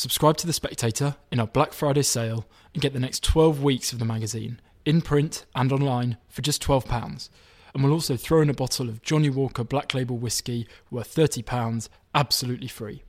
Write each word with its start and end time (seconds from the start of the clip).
Subscribe 0.00 0.38
to 0.38 0.46
The 0.46 0.54
Spectator 0.54 1.16
in 1.30 1.38
our 1.40 1.46
Black 1.46 1.74
Friday 1.74 2.00
sale 2.00 2.46
and 2.72 2.80
get 2.80 2.94
the 2.94 2.98
next 2.98 3.22
12 3.22 3.62
weeks 3.62 3.92
of 3.92 3.98
the 3.98 4.06
magazine, 4.06 4.58
in 4.86 5.02
print 5.02 5.44
and 5.54 5.70
online, 5.70 6.16
for 6.26 6.40
just 6.40 6.62
£12. 6.62 7.28
And 7.74 7.84
we'll 7.84 7.92
also 7.92 8.16
throw 8.16 8.40
in 8.40 8.48
a 8.48 8.54
bottle 8.54 8.88
of 8.88 9.02
Johnnie 9.02 9.28
Walker 9.28 9.62
Black 9.62 9.92
Label 9.92 10.16
Whiskey 10.16 10.66
worth 10.90 11.14
£30 11.14 11.90
absolutely 12.14 12.66
free. 12.66 13.02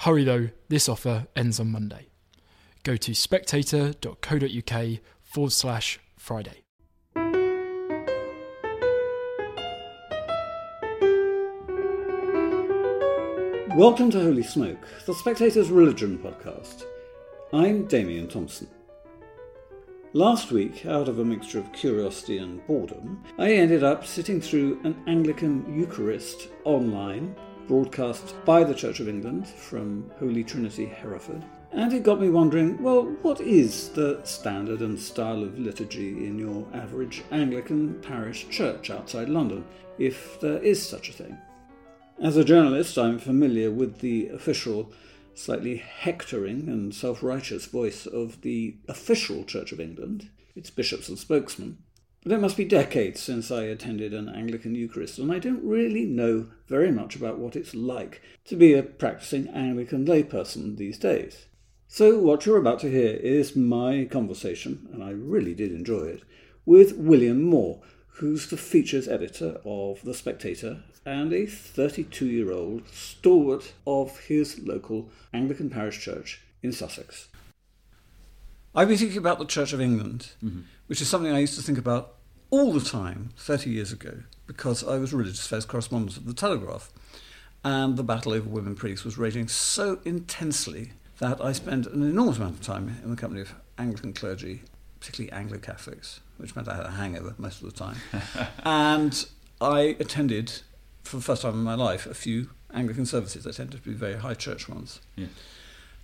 Hurry 0.00 0.22
though, 0.22 0.50
this 0.68 0.86
offer 0.86 1.28
ends 1.34 1.58
on 1.58 1.72
Monday. 1.72 2.08
Go 2.82 2.96
to 2.96 3.14
spectator.co.uk 3.14 4.98
forward 5.22 5.52
slash 5.52 5.98
Friday. 6.18 6.62
Welcome 13.76 14.10
to 14.12 14.20
Holy 14.20 14.42
Smoke, 14.42 14.88
the 15.04 15.14
Spectator's 15.14 15.70
religion 15.70 16.18
podcast. 16.18 16.84
I'm 17.52 17.84
Damian 17.84 18.26
Thompson. 18.26 18.66
Last 20.14 20.50
week, 20.50 20.86
out 20.86 21.06
of 21.06 21.18
a 21.18 21.24
mixture 21.24 21.58
of 21.58 21.70
curiosity 21.72 22.38
and 22.38 22.66
boredom, 22.66 23.22
I 23.38 23.52
ended 23.52 23.84
up 23.84 24.06
sitting 24.06 24.40
through 24.40 24.80
an 24.84 25.00
Anglican 25.06 25.72
Eucharist 25.72 26.48
online, 26.64 27.36
broadcast 27.68 28.34
by 28.46 28.64
the 28.64 28.74
Church 28.74 29.00
of 29.00 29.08
England 29.08 29.46
from 29.46 30.10
Holy 30.18 30.42
Trinity, 30.42 30.86
Hereford. 30.86 31.44
And 31.70 31.92
it 31.92 32.02
got 32.02 32.22
me 32.22 32.30
wondering 32.30 32.82
well, 32.82 33.04
what 33.20 33.42
is 33.42 33.90
the 33.90 34.20
standard 34.24 34.80
and 34.80 34.98
style 34.98 35.42
of 35.42 35.58
liturgy 35.58 36.26
in 36.26 36.38
your 36.38 36.66
average 36.72 37.22
Anglican 37.30 38.00
parish 38.00 38.48
church 38.48 38.88
outside 38.90 39.28
London, 39.28 39.64
if 39.98 40.40
there 40.40 40.58
is 40.58 40.84
such 40.84 41.10
a 41.10 41.12
thing? 41.12 41.38
As 42.20 42.36
a 42.36 42.44
journalist, 42.44 42.98
I'm 42.98 43.20
familiar 43.20 43.70
with 43.70 44.00
the 44.00 44.26
official, 44.30 44.92
slightly 45.36 45.76
hectoring 45.76 46.68
and 46.68 46.92
self 46.92 47.22
righteous 47.22 47.66
voice 47.66 48.06
of 48.06 48.42
the 48.42 48.74
official 48.88 49.44
Church 49.44 49.70
of 49.70 49.78
England, 49.78 50.28
its 50.56 50.68
bishops 50.68 51.08
and 51.08 51.16
spokesmen. 51.16 51.78
But 52.24 52.32
it 52.32 52.40
must 52.40 52.56
be 52.56 52.64
decades 52.64 53.20
since 53.20 53.52
I 53.52 53.62
attended 53.62 54.12
an 54.12 54.28
Anglican 54.28 54.74
Eucharist, 54.74 55.20
and 55.20 55.30
I 55.30 55.38
don't 55.38 55.62
really 55.62 56.06
know 56.06 56.48
very 56.66 56.90
much 56.90 57.14
about 57.14 57.38
what 57.38 57.54
it's 57.54 57.72
like 57.72 58.20
to 58.46 58.56
be 58.56 58.74
a 58.74 58.82
practicing 58.82 59.46
Anglican 59.50 60.04
layperson 60.04 60.76
these 60.76 60.98
days. 60.98 61.46
So, 61.86 62.18
what 62.18 62.44
you're 62.46 62.58
about 62.58 62.80
to 62.80 62.90
hear 62.90 63.14
is 63.14 63.54
my 63.54 64.08
conversation, 64.10 64.88
and 64.92 65.04
I 65.04 65.10
really 65.10 65.54
did 65.54 65.70
enjoy 65.70 66.06
it, 66.06 66.24
with 66.66 66.96
William 66.96 67.42
Moore, 67.44 67.80
who's 68.14 68.48
the 68.48 68.56
features 68.56 69.06
editor 69.06 69.60
of 69.64 70.02
The 70.02 70.14
Spectator 70.14 70.82
and 71.08 71.32
a 71.32 71.46
32 71.46 72.26
year 72.26 72.52
old 72.52 72.86
stalwart 72.88 73.72
of 73.86 74.18
his 74.20 74.58
local 74.60 75.08
Anglican 75.32 75.70
parish 75.70 76.00
church 76.00 76.42
in 76.62 76.70
Sussex. 76.70 77.28
I've 78.74 78.88
been 78.88 78.98
thinking 78.98 79.18
about 79.18 79.38
the 79.38 79.46
Church 79.46 79.72
of 79.72 79.80
England, 79.80 80.32
mm-hmm. 80.44 80.60
which 80.86 81.00
is 81.00 81.08
something 81.08 81.32
I 81.32 81.38
used 81.38 81.56
to 81.56 81.62
think 81.62 81.78
about 81.78 82.16
all 82.50 82.72
the 82.72 82.84
time 82.84 83.30
30 83.38 83.70
years 83.70 83.90
ago 83.90 84.18
because 84.46 84.86
I 84.86 84.98
was 84.98 85.14
religious 85.14 85.44
affairs 85.44 85.64
correspondent 85.64 86.18
of 86.18 86.26
the 86.26 86.34
Telegraph. 86.34 86.92
And 87.64 87.96
the 87.96 88.04
battle 88.04 88.32
over 88.32 88.48
women 88.48 88.74
priests 88.74 89.04
was 89.04 89.16
raging 89.16 89.48
so 89.48 90.00
intensely 90.04 90.92
that 91.18 91.42
I 91.42 91.52
spent 91.52 91.86
an 91.86 92.02
enormous 92.02 92.36
amount 92.36 92.54
of 92.54 92.62
time 92.62 92.98
in 93.02 93.10
the 93.10 93.16
company 93.16 93.40
of 93.40 93.54
Anglican 93.78 94.12
clergy, 94.12 94.62
particularly 95.00 95.32
Anglo 95.32 95.58
Catholics, 95.58 96.20
which 96.36 96.54
meant 96.54 96.68
I 96.68 96.76
had 96.76 96.86
a 96.86 96.90
hangover 96.90 97.34
most 97.38 97.62
of 97.62 97.72
the 97.72 97.76
time. 97.76 97.96
and 98.64 99.26
I 99.60 99.96
attended 99.98 100.52
for 101.02 101.16
the 101.16 101.22
first 101.22 101.42
time 101.42 101.54
in 101.54 101.62
my 101.62 101.74
life, 101.74 102.06
a 102.06 102.14
few 102.14 102.50
Anglican 102.72 103.06
services. 103.06 103.44
They 103.44 103.52
tended 103.52 103.82
to 103.82 103.88
be 103.88 103.94
very 103.94 104.16
high 104.16 104.34
church 104.34 104.68
ones. 104.68 105.00
Yeah. 105.16 105.26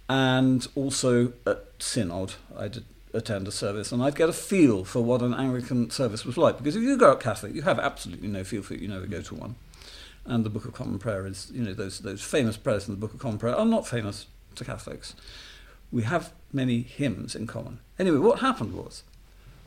And 0.09 0.67
also 0.75 1.33
at 1.47 1.65
Synod, 1.79 2.35
I 2.57 2.69
did 2.69 2.85
attend 3.13 3.47
a 3.47 3.53
service, 3.53 3.93
and 3.93 4.03
I'd 4.03 4.17
get 4.17 4.29
a 4.29 4.33
feel 4.33 4.85
for 4.85 5.01
what 5.01 5.23
an 5.23 5.35
Anglican 5.35 5.91
service 5.91 6.25
was 6.25 6.37
like. 6.37 6.59
Because 6.59 6.77
if 6.77 6.83
you 6.83 6.97
go 6.99 7.13
out 7.13 7.21
Catholic, 7.21 7.55
you 7.55 7.63
have 7.63 7.79
absolutely 7.79 8.29
no 8.29 8.45
feel 8.45 8.63
for 8.63 8.75
it. 8.75 8.81
You 8.81 8.89
never 8.89 9.07
go 9.07 9.23
to 9.23 9.35
one. 9.35 9.55
And 10.27 10.45
the 10.45 10.51
Book 10.51 10.65
of 10.65 10.73
Common 10.73 10.99
Prayer 10.99 11.27
is, 11.27 11.51
you 11.53 11.63
know, 11.63 11.75
those 11.75 12.01
those 12.01 12.23
famous 12.23 12.57
prayers 12.57 12.89
in 12.89 12.95
the 12.95 13.01
Book 13.01 13.15
of 13.15 13.21
Common 13.21 13.39
Prayer 13.39 13.55
are 13.55 13.67
not 13.67 13.87
famous 13.87 14.27
to 14.57 14.65
Catholics. 14.65 15.15
We 15.93 16.03
have 16.03 16.33
many 16.53 16.81
hymns 16.83 17.37
in 17.37 17.47
common. 17.47 17.81
Anyway, 17.99 18.19
what 18.19 18.41
happened 18.41 18.75
was, 18.75 19.05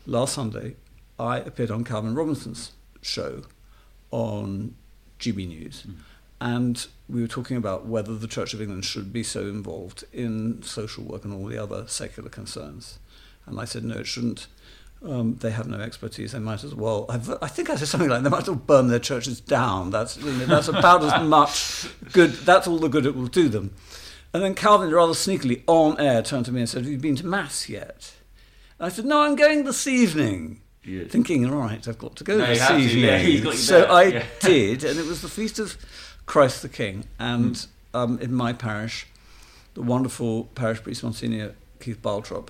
last 0.06 0.34
Sunday, 0.34 0.76
I 1.20 1.38
appeared 1.38 1.72
on 1.72 1.84
Calvin 1.84 2.16
Robinson's 2.16 2.72
show 3.02 3.44
on 4.12 4.76
GB 5.20 5.48
News. 5.48 5.84
Mm. 5.88 5.96
And 6.40 6.88
we 7.10 7.22
were 7.22 7.28
talking 7.28 7.58
about 7.58 7.88
whether 7.88 8.16
the 8.16 8.28
Church 8.28 8.54
of 8.54 8.62
England 8.62 8.86
should 8.86 9.12
be 9.12 9.24
so 9.24 9.42
involved 9.42 10.04
in 10.14 10.62
social 10.62 11.04
work 11.04 11.26
and 11.26 11.34
all 11.34 11.48
the 11.48 11.58
other 11.58 11.88
secular 11.88 12.30
concerns. 12.30 13.00
And 13.48 13.60
I 13.60 13.66
said, 13.66 13.84
no, 13.84 13.98
it 13.98 14.08
shouldn't. 14.08 14.48
Um, 15.04 15.36
they 15.36 15.52
have 15.52 15.68
no 15.68 15.80
expertise. 15.80 16.32
They 16.32 16.40
might 16.40 16.64
as 16.64 16.74
well. 16.74 17.06
I've, 17.08 17.30
i 17.42 17.48
think 17.48 17.70
I 17.70 17.76
said 17.76 17.88
something 17.88 18.10
like 18.10 18.24
they 18.24 18.30
might 18.30 18.42
as 18.42 18.48
well 18.48 18.56
burn 18.56 18.88
their 18.88 19.00
churches 19.00 19.40
down. 19.40 19.92
That's 19.92 20.18
you 20.18 20.32
know, 20.32 20.46
that's 20.46 20.68
about 20.68 21.04
as 21.04 21.24
much 21.24 21.88
good. 22.14 22.32
That's 22.32 22.68
all 22.68 22.80
the 22.80 22.90
good 22.90 23.06
it 23.06 23.16
will 23.16 23.28
do 23.28 23.48
them. 23.48 23.76
And 24.34 24.44
then 24.44 24.56
Calvin, 24.56 24.90
rather 24.92 25.14
sneakily, 25.14 25.64
on 25.68 26.00
air, 26.00 26.24
turned 26.24 26.46
to 26.46 26.52
me 26.52 26.62
and 26.62 26.70
said, 26.70 26.84
"Have 26.84 26.92
you 26.92 26.98
been 26.98 27.16
to 27.18 27.28
mass 27.28 27.70
yet?" 27.70 28.16
And 28.80 28.88
I 28.88 28.90
said, 28.90 29.06
"No, 29.06 29.22
I'm 29.22 29.36
going 29.36 29.66
this 29.66 29.86
evening." 29.86 30.62
Yeah. 30.88 31.04
thinking, 31.04 31.50
right, 31.52 31.86
I've 31.86 31.98
got 31.98 32.16
to 32.16 32.24
go 32.24 32.38
no, 32.38 32.46
this 32.46 32.70
evening. 32.72 33.44
Yeah, 33.44 33.52
so 33.52 33.84
I 33.84 34.04
yeah. 34.04 34.26
did, 34.40 34.84
and 34.84 34.98
it 34.98 35.06
was 35.06 35.22
the 35.22 35.28
feast 35.28 35.60
of 35.60 35.78
Christ 36.26 36.62
the 36.62 36.70
King. 36.70 37.04
And 37.20 37.56
mm. 37.56 37.68
um, 37.94 38.20
in 38.20 38.34
my 38.34 38.54
parish, 38.54 39.06
the 39.74 39.82
wonderful 39.82 40.46
parish 40.56 40.82
priest 40.82 41.04
Monsignor 41.04 41.56
Keith 41.82 42.02
Barltrop 42.02 42.50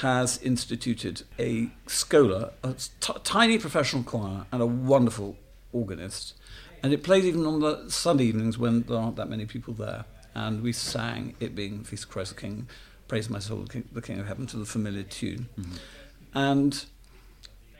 has 0.00 0.38
instituted 0.42 1.22
a 1.38 1.70
schola, 1.86 2.52
a 2.62 2.74
t- 3.00 3.12
tiny 3.22 3.58
professional 3.58 4.02
choir, 4.02 4.46
and 4.52 4.60
a 4.60 4.66
wonderful 4.66 5.36
organist. 5.72 6.34
And 6.82 6.92
it 6.92 7.02
plays 7.02 7.24
even 7.24 7.46
on 7.46 7.60
the 7.60 7.88
Sunday 7.88 8.24
evenings 8.24 8.58
when 8.58 8.82
there 8.82 8.98
aren't 8.98 9.16
that 9.16 9.28
many 9.28 9.46
people 9.46 9.72
there. 9.74 10.04
And 10.34 10.62
we 10.62 10.72
sang, 10.72 11.34
it 11.40 11.54
being 11.54 11.84
Feast 11.84 12.04
of 12.04 12.10
Christ 12.10 12.34
the 12.34 12.40
King, 12.40 12.68
Praise 13.08 13.30
My 13.30 13.38
Soul, 13.38 13.62
the 13.62 13.68
King, 13.68 13.88
the 13.92 14.02
King 14.02 14.20
of 14.20 14.26
Heaven, 14.26 14.46
to 14.48 14.56
the 14.56 14.64
familiar 14.66 15.02
tune. 15.02 15.48
Mm-hmm. 15.58 15.74
And 16.34 16.84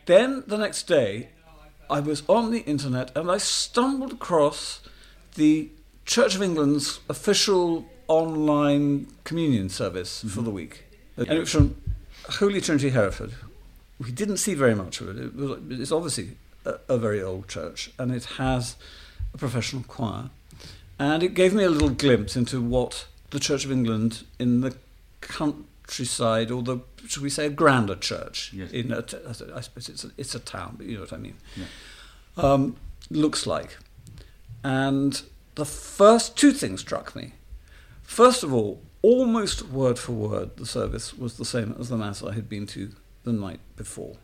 then 0.07 0.45
the 0.47 0.59
next 0.59 0.85
day, 0.85 1.29
I 1.91 2.01
was 2.01 2.23
on 2.29 2.51
the 2.51 2.61
internet 2.61 3.15
and 3.17 3.31
I 3.31 3.39
stumbled 3.39 4.13
across 4.13 4.81
the 5.35 5.71
Church 6.05 6.35
of 6.35 6.43
England's 6.43 7.01
official 7.09 7.87
online 8.09 9.07
communion 9.25 9.69
service 9.69 10.19
mm-hmm. 10.19 10.29
for 10.29 10.43
the 10.43 10.51
week. 10.51 10.85
And 11.17 11.29
it 11.29 11.39
was 11.39 11.51
from 11.51 11.77
Holy 12.29 12.61
Trinity 12.61 12.91
Hereford. 12.91 13.35
We 14.01 14.11
didn't 14.11 14.39
see 14.39 14.55
very 14.55 14.75
much 14.75 15.01
of 15.01 15.09
it. 15.09 15.17
it 15.19 15.35
was, 15.35 15.61
it's 15.71 15.93
obviously 15.93 16.37
a, 16.65 16.75
a 16.89 16.99
very 16.99 17.23
old 17.23 17.49
church 17.49 17.91
and 17.99 18.13
it 18.13 18.25
has 18.37 18.77
a 19.33 19.39
professional 19.39 19.85
choir. 19.85 20.31
And 20.99 21.23
it 21.23 21.35
gave 21.35 21.55
me 21.55 21.65
a 21.65 21.71
little 21.71 21.91
glimpse 21.91 22.37
into 22.37 22.61
what 22.61 23.07
the 23.31 23.41
Church 23.41 23.65
of 23.65 23.73
England 23.73 24.25
in 24.39 24.61
the 24.61 24.77
countryside 25.21 26.51
or 26.51 26.63
the 26.63 26.79
should 27.07 27.23
we 27.23 27.31
say 27.31 27.47
a 27.47 27.51
grander 27.51 27.97
church 27.97 28.53
yes. 28.53 28.71
in 28.71 28.93
a, 28.93 28.99
I 28.99 29.61
suppose 29.61 29.89
it's 29.89 30.05
a, 30.05 30.11
it's 30.17 30.35
a 30.35 30.39
town 30.39 30.75
but 30.77 30.87
you 30.87 30.95
know 30.95 31.01
what 31.01 31.13
I 31.13 31.17
mean. 31.17 31.37
Yeah. 31.57 31.65
um, 32.37 32.77
looks 33.11 33.47
like. 33.47 33.77
And 34.63 35.23
the 35.55 35.65
first 35.65 36.37
two 36.37 36.53
things 36.53 36.81
struck 36.81 37.15
me. 37.15 37.35
First 38.03 38.43
of 38.43 38.53
all 38.53 38.81
almost 39.03 39.69
word 39.69 39.99
for 39.99 40.13
word 40.13 40.57
the 40.57 40.67
service 40.67 41.13
was 41.13 41.37
the 41.37 41.45
same 41.45 41.77
as 41.79 41.91
the 41.91 41.97
mass 41.97 42.23
I 42.23 42.33
had 42.33 42.49
been 42.49 42.67
to 42.69 42.91
the 43.25 43.33
night 43.33 43.61
before. 43.77 44.17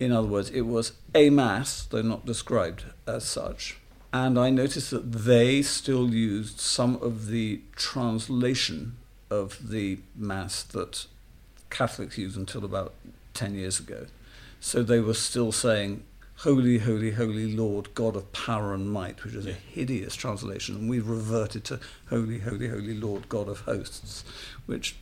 In 0.00 0.12
other 0.12 0.28
words 0.28 0.50
it 0.50 0.62
was 0.62 0.92
a 1.14 1.30
mass 1.30 1.84
though 1.84 2.02
not 2.02 2.26
described 2.26 2.84
as 3.06 3.24
such. 3.24 3.78
And 4.12 4.38
I 4.38 4.50
noticed 4.50 4.90
that 4.90 5.10
they 5.12 5.62
still 5.62 6.12
used 6.12 6.60
some 6.60 6.96
of 6.96 7.28
the 7.28 7.62
translation 7.76 8.98
of 9.30 9.70
the 9.70 10.00
Mass 10.14 10.62
that 10.64 11.06
Catholics 11.72 12.16
used 12.16 12.36
until 12.36 12.64
about 12.64 12.94
10 13.34 13.54
years 13.54 13.80
ago. 13.80 14.06
So 14.60 14.82
they 14.82 15.00
were 15.00 15.14
still 15.14 15.50
saying, 15.50 16.04
Holy, 16.36 16.78
holy, 16.78 17.12
holy 17.12 17.54
Lord, 17.54 17.94
God 17.94 18.16
of 18.16 18.32
power 18.32 18.74
and 18.74 18.90
might, 18.90 19.22
which 19.24 19.34
is 19.34 19.46
a 19.46 19.52
hideous 19.52 20.14
translation. 20.14 20.74
And 20.76 20.90
we've 20.90 21.08
reverted 21.08 21.64
to 21.64 21.80
Holy, 22.10 22.38
holy, 22.38 22.68
holy 22.68 22.94
Lord, 22.94 23.28
God 23.28 23.48
of 23.48 23.60
hosts, 23.60 24.24
which 24.66 24.96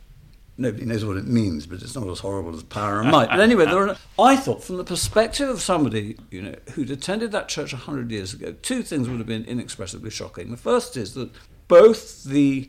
nobody 0.58 0.84
knows 0.84 1.04
what 1.04 1.16
it 1.16 1.26
means, 1.26 1.66
but 1.66 1.82
it's 1.82 1.94
not 1.94 2.08
as 2.08 2.20
horrible 2.20 2.54
as 2.54 2.62
power 2.62 3.00
and 3.00 3.10
might. 3.10 3.30
But 3.30 3.40
anyway, 3.40 3.64
are, 3.66 3.96
I 4.18 4.36
thought 4.36 4.62
from 4.62 4.76
the 4.76 4.84
perspective 4.84 5.48
of 5.48 5.60
somebody 5.60 6.16
you 6.30 6.42
know 6.42 6.54
who'd 6.74 6.90
attended 6.90 7.32
that 7.32 7.48
church 7.48 7.72
100 7.72 8.10
years 8.10 8.34
ago, 8.34 8.54
two 8.62 8.82
things 8.82 9.08
would 9.08 9.18
have 9.18 9.26
been 9.26 9.44
inexpressibly 9.44 10.10
shocking. 10.10 10.50
The 10.50 10.56
first 10.56 10.96
is 10.96 11.14
that 11.14 11.30
both 11.68 12.24
the 12.24 12.68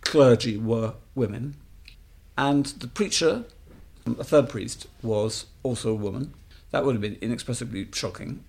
clergy 0.00 0.56
were 0.56 0.94
women, 1.14 1.56
and 2.36 2.66
the 2.66 2.88
preacher, 2.88 3.44
a 4.18 4.24
third 4.24 4.48
priest, 4.48 4.86
was 5.02 5.46
also 5.62 5.90
a 5.90 5.94
woman. 5.94 6.34
That 6.70 6.84
would 6.84 6.94
have 6.94 7.02
been 7.02 7.18
inexpressibly 7.20 7.88
shocking. 7.92 8.44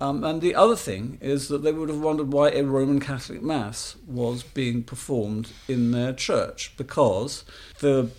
Um, 0.00 0.24
and 0.24 0.40
the 0.40 0.54
other 0.54 0.76
thing 0.76 1.18
is 1.20 1.48
that 1.48 1.62
they 1.62 1.72
would 1.72 1.90
have 1.90 2.00
wondered 2.00 2.32
why 2.32 2.50
a 2.50 2.62
Roman 2.64 3.00
Catholic 3.00 3.42
Mass 3.42 3.96
was 4.06 4.42
being 4.42 4.82
performed 4.82 5.50
in 5.68 5.90
their 5.90 6.14
church 6.14 6.72
because 6.78 7.44
the 7.80 8.10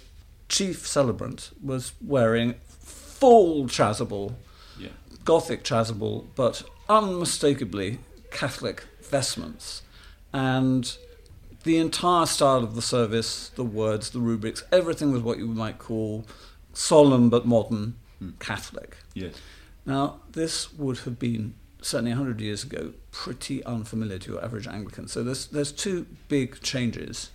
chief 0.48 0.86
celebrant 0.86 1.50
was 1.64 1.94
wearing 2.00 2.56
full 2.80 3.66
chasuble, 3.66 4.34
Yeah. 4.78 4.90
Gothic 5.26 5.64
chasuble, 5.64 6.28
but 6.36 6.64
unmistakably 6.88 8.00
Catholic 8.32 8.84
vestments. 9.02 9.82
And 10.34 10.96
the 11.64 11.78
entire 11.78 12.26
style 12.26 12.64
of 12.64 12.76
the 12.76 12.82
service, 12.82 13.50
the 13.50 13.64
words, 13.64 14.10
the 14.10 14.20
rubrics, 14.20 14.64
everything 14.72 15.12
was 15.12 15.22
what 15.22 15.38
you 15.38 15.48
might 15.48 15.78
call 15.78 16.26
solemn 16.74 17.30
but 17.30 17.46
modern 17.46 17.96
hmm. 18.20 18.32
Catholic. 18.40 18.98
Yes. 19.14 19.36
Now, 19.86 20.20
this 20.32 20.74
would 20.74 21.00
have 21.00 21.20
been 21.20 21.56
certainly 21.82 22.12
100 22.12 22.40
years 22.40 22.64
ago 22.64 22.94
pretty 23.12 23.64
unfamiliar 23.66 24.20
to 24.20 24.34
your 24.34 24.44
average 24.44 24.68
Anglican. 24.68 25.08
So 25.08 25.24
there's, 25.24 25.48
there's 25.48 25.72
two 25.72 26.06
big 26.28 26.62
changes. 26.62 27.32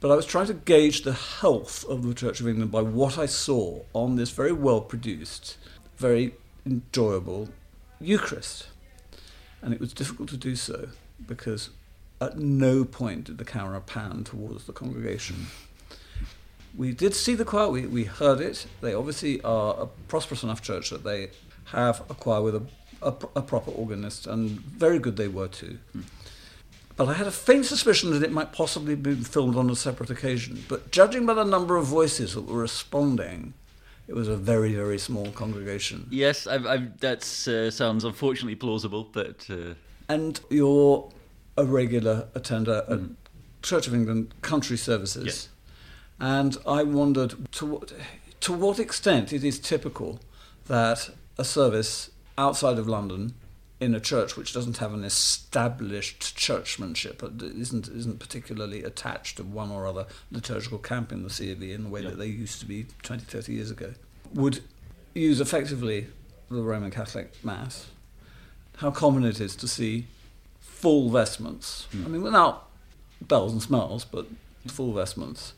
But 0.00 0.10
I 0.10 0.16
was 0.16 0.26
trying 0.26 0.46
to 0.46 0.54
gauge 0.54 1.02
the 1.02 1.12
health 1.12 1.84
of 1.88 2.06
the 2.06 2.14
Church 2.14 2.40
of 2.40 2.48
England 2.48 2.70
by 2.70 2.82
what 2.82 3.18
I 3.18 3.26
saw 3.26 3.82
on 3.92 4.16
this 4.16 4.30
very 4.30 4.52
well 4.52 4.80
produced, 4.80 5.56
very 5.96 6.34
enjoyable 6.64 7.48
Eucharist. 8.00 8.68
And 9.62 9.72
it 9.72 9.80
was 9.80 9.92
difficult 9.92 10.28
to 10.30 10.36
do 10.36 10.54
so 10.54 10.88
because 11.26 11.70
at 12.20 12.38
no 12.38 12.84
point 12.84 13.24
did 13.24 13.38
the 13.38 13.44
camera 13.44 13.80
pan 13.80 14.24
towards 14.24 14.64
the 14.64 14.72
congregation. 14.72 15.46
We 16.76 16.92
did 16.92 17.14
see 17.14 17.34
the 17.34 17.44
choir, 17.44 17.70
we, 17.70 17.86
we 17.86 18.04
heard 18.04 18.40
it. 18.40 18.66
They 18.80 18.94
obviously 18.94 19.40
are 19.42 19.74
a 19.78 19.86
prosperous 20.08 20.42
enough 20.42 20.62
church 20.62 20.90
that 20.90 21.04
they 21.04 21.30
have 21.66 22.02
a 22.10 22.14
choir 22.14 22.42
with 22.42 22.54
a, 22.56 22.62
a, 23.02 23.14
a 23.36 23.42
proper 23.42 23.70
organist, 23.70 24.26
and 24.26 24.50
very 24.50 24.98
good 24.98 25.16
they 25.16 25.28
were 25.28 25.48
too. 25.48 25.78
But 26.96 27.08
I 27.08 27.14
had 27.14 27.26
a 27.26 27.30
faint 27.30 27.66
suspicion 27.66 28.10
that 28.12 28.22
it 28.22 28.32
might 28.32 28.52
possibly 28.52 28.94
be 28.94 29.14
filmed 29.14 29.56
on 29.56 29.68
a 29.68 29.76
separate 29.76 30.10
occasion. 30.10 30.64
But 30.68 30.90
judging 30.90 31.26
by 31.26 31.34
the 31.34 31.44
number 31.44 31.76
of 31.76 31.84
voices 31.86 32.34
that 32.34 32.46
were 32.46 32.60
responding, 32.60 33.52
it 34.08 34.14
was 34.14 34.28
a 34.28 34.36
very, 34.36 34.74
very 34.74 34.98
small 34.98 35.30
congregation. 35.32 36.06
Yes, 36.10 36.44
that 36.44 37.48
uh, 37.48 37.70
sounds 37.70 38.04
unfortunately 38.04 38.54
plausible, 38.54 39.04
but 39.12 39.46
uh, 39.50 39.74
And 40.08 40.40
you're 40.50 41.10
a 41.56 41.64
regular 41.64 42.28
attender 42.34 42.84
at 42.88 42.98
hmm. 42.98 43.12
Church 43.62 43.86
of 43.88 43.94
England 43.94 44.32
country 44.42 44.76
services. 44.76 45.24
Yes. 45.24 45.48
And 46.20 46.56
I 46.66 46.82
wondered 46.84 47.34
to 47.52 47.66
what, 47.66 47.92
to 48.40 48.52
what 48.52 48.78
extent 48.78 49.32
it 49.32 49.42
is 49.42 49.58
typical 49.58 50.20
that 50.66 51.10
a 51.36 51.44
service 51.44 52.10
outside 52.38 52.78
of 52.78 52.88
London 52.88 53.34
in 53.78 53.94
a 53.94 54.00
church 54.00 54.36
which 54.36 54.54
doesn't 54.54 54.78
have 54.78 54.94
an 54.94 55.04
established 55.04 56.36
churchmanship, 56.36 57.22
isn't, 57.42 57.88
isn't 57.88 58.18
particularly 58.18 58.82
attached 58.82 59.36
to 59.36 59.44
one 59.44 59.70
or 59.70 59.86
other 59.86 60.06
liturgical 60.30 60.78
camp 60.78 61.12
in 61.12 61.22
the 61.22 61.30
C 61.30 61.52
of 61.52 61.62
E 61.62 61.72
in 61.72 61.84
the 61.84 61.90
way 61.90 62.00
Yeah. 62.00 62.10
that 62.10 62.18
they 62.18 62.26
used 62.26 62.60
to 62.60 62.66
be 62.66 62.86
20, 63.02 63.24
30 63.24 63.52
years 63.52 63.70
ago, 63.70 63.92
would 64.32 64.62
use 65.14 65.40
effectively 65.40 66.06
the 66.50 66.62
Roman 66.62 66.90
Catholic 66.90 67.32
Mass. 67.44 67.88
How 68.78 68.90
common 68.90 69.24
it 69.24 69.40
is 69.40 69.56
to 69.56 69.68
see 69.68 70.06
full 70.86 71.10
vestments. 71.10 71.88
Hmm. 71.90 72.04
I 72.04 72.08
mean, 72.10 72.22
without 72.22 72.68
bells 73.20 73.52
and 73.52 73.60
smells, 73.60 74.04
but 74.04 74.24
full 74.68 74.92
vestments. 74.92 75.52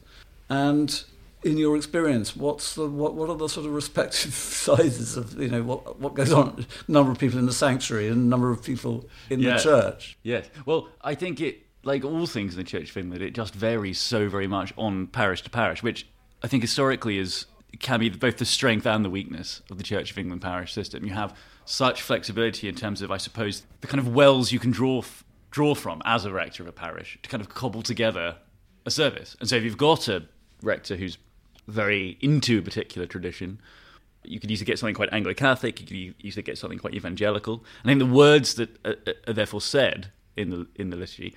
And 0.48 1.04
in 1.42 1.58
your 1.58 1.76
experience, 1.76 2.34
what's 2.34 2.75
the 2.75 2.88
what, 2.88 3.12
what 3.14 3.28
are 3.28 3.36
the 3.36 3.46
sort 3.46 3.66
of 3.66 3.75
respective 3.75 4.32
sizes 4.66 5.19
of 5.19 5.38
you 5.38 5.48
know 5.48 5.62
what 5.62 6.00
what 6.00 6.14
goes 6.14 6.32
on? 6.32 6.64
Number 6.88 7.12
of 7.12 7.19
people 7.19 7.38
in 7.38 7.44
the 7.44 7.52
sanctuary 7.52 8.08
and 8.08 8.30
number 8.30 8.50
of 8.50 8.64
people 8.64 9.06
in 9.28 9.40
Yeah. 9.40 9.58
the 9.58 9.62
church. 9.62 10.16
Yes. 10.22 10.48
Well, 10.64 10.88
I 11.02 11.14
think 11.14 11.42
it, 11.42 11.58
like 11.82 12.06
all 12.06 12.25
things 12.26 12.54
in 12.54 12.58
the 12.58 12.64
Church 12.64 12.88
of 12.88 12.96
England, 12.96 13.22
it 13.22 13.34
just 13.34 13.54
varies 13.54 13.98
so 14.00 14.30
very 14.30 14.46
much 14.46 14.72
on 14.78 15.08
parish 15.08 15.42
to 15.42 15.50
parish, 15.50 15.82
which 15.82 16.06
I 16.42 16.46
think 16.48 16.62
historically 16.62 17.19
is 17.19 17.44
can 17.80 18.00
be 18.00 18.08
both 18.08 18.38
the 18.38 18.46
strength 18.46 18.86
and 18.86 19.04
the 19.04 19.10
weakness 19.10 19.60
of 19.70 19.76
the 19.76 19.84
Church 19.84 20.10
of 20.10 20.16
England 20.16 20.40
parish 20.40 20.72
system. 20.72 21.04
You 21.04 21.12
have 21.12 21.36
such 21.69 22.00
flexibility 22.00 22.67
in 22.67 22.75
terms 22.75 23.03
of, 23.03 23.11
I 23.11 23.19
suppose, 23.19 23.62
the 23.82 23.87
kind 23.87 23.99
of 23.99 24.09
wells 24.09 24.53
you 24.53 24.59
can 24.59 24.70
draw 24.70 25.00
f- 25.00 25.23
draw 25.50 25.75
from 25.75 26.00
as 26.05 26.25
a 26.25 26.32
rector 26.32 26.62
of 26.62 26.69
a 26.69 26.73
parish 26.73 27.19
to 27.23 27.29
kind 27.29 27.41
of 27.43 27.49
cobble 27.50 27.82
together 27.82 28.37
a 28.87 28.91
service. 28.91 29.37
And 29.38 29.49
so, 29.49 29.56
if 29.56 29.65
you've 29.65 29.76
got 29.76 30.09
a 30.09 30.25
rector 30.62 30.97
who's 30.97 31.19
very 31.67 32.17
into 32.23 32.59
a 32.59 32.62
particular 32.62 33.06
tradition, 33.06 33.61
you 34.25 34.41
could 34.41 34.50
easily 34.50 34.65
get 34.65 34.79
something 34.79 34.94
quite 34.94 35.12
Anglo-Catholic. 35.12 35.79
You 35.81 35.87
could 35.87 36.25
easily 36.25 36.43
get 36.43 36.56
something 36.56 36.79
quite 36.79 36.94
evangelical. 36.94 37.65
I 37.85 37.88
think 37.88 37.99
the 37.99 38.06
words 38.06 38.55
that 38.55 38.71
are, 38.87 38.97
are 39.26 39.35
therefore 39.35 39.61
said 39.61 40.11
in 40.37 40.49
the 40.50 40.67
in 40.75 40.88
the 40.88 40.97
liturgy, 40.97 41.37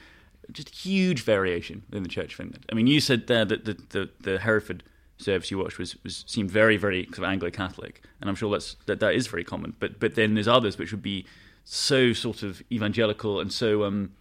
just 0.52 0.70
huge 0.70 1.24
variation 1.24 1.84
in 1.92 2.04
the 2.04 2.10
Church 2.10 2.36
of 2.36 2.40
England. 2.40 2.66
I 2.72 2.76
mean, 2.76 2.88
you 2.88 3.02
said 3.02 3.28
there 3.28 3.44
that 3.44 3.66
the 3.66 3.74
the, 3.90 4.10
the 4.22 4.40
Hereford 4.40 4.84
service 5.22 5.52
you 5.52 5.58
watched 5.58 5.78
was, 5.78 5.96
was 6.04 6.24
seemed 6.28 6.52
very 6.52 6.78
very 6.78 7.06
sort 7.06 7.20
of 7.20 7.24
Anglo-Catholic, 7.26 8.02
and 8.20 8.30
I'm 8.30 8.36
sure 8.36 8.52
that's 8.52 8.76
that 8.86 9.00
that 9.00 9.14
is 9.14 9.28
very 9.28 9.44
common. 9.44 9.76
But 9.80 10.00
but 10.00 10.16
then 10.16 10.34
there's 10.36 10.48
others 10.48 10.78
which 10.78 10.92
would 10.92 11.04
be 11.04 11.26
so 11.64 12.14
sort 12.14 12.44
of 12.44 12.62
evangelical 12.72 13.40
and 13.40 13.54
so 13.54 13.84
um 13.84 14.12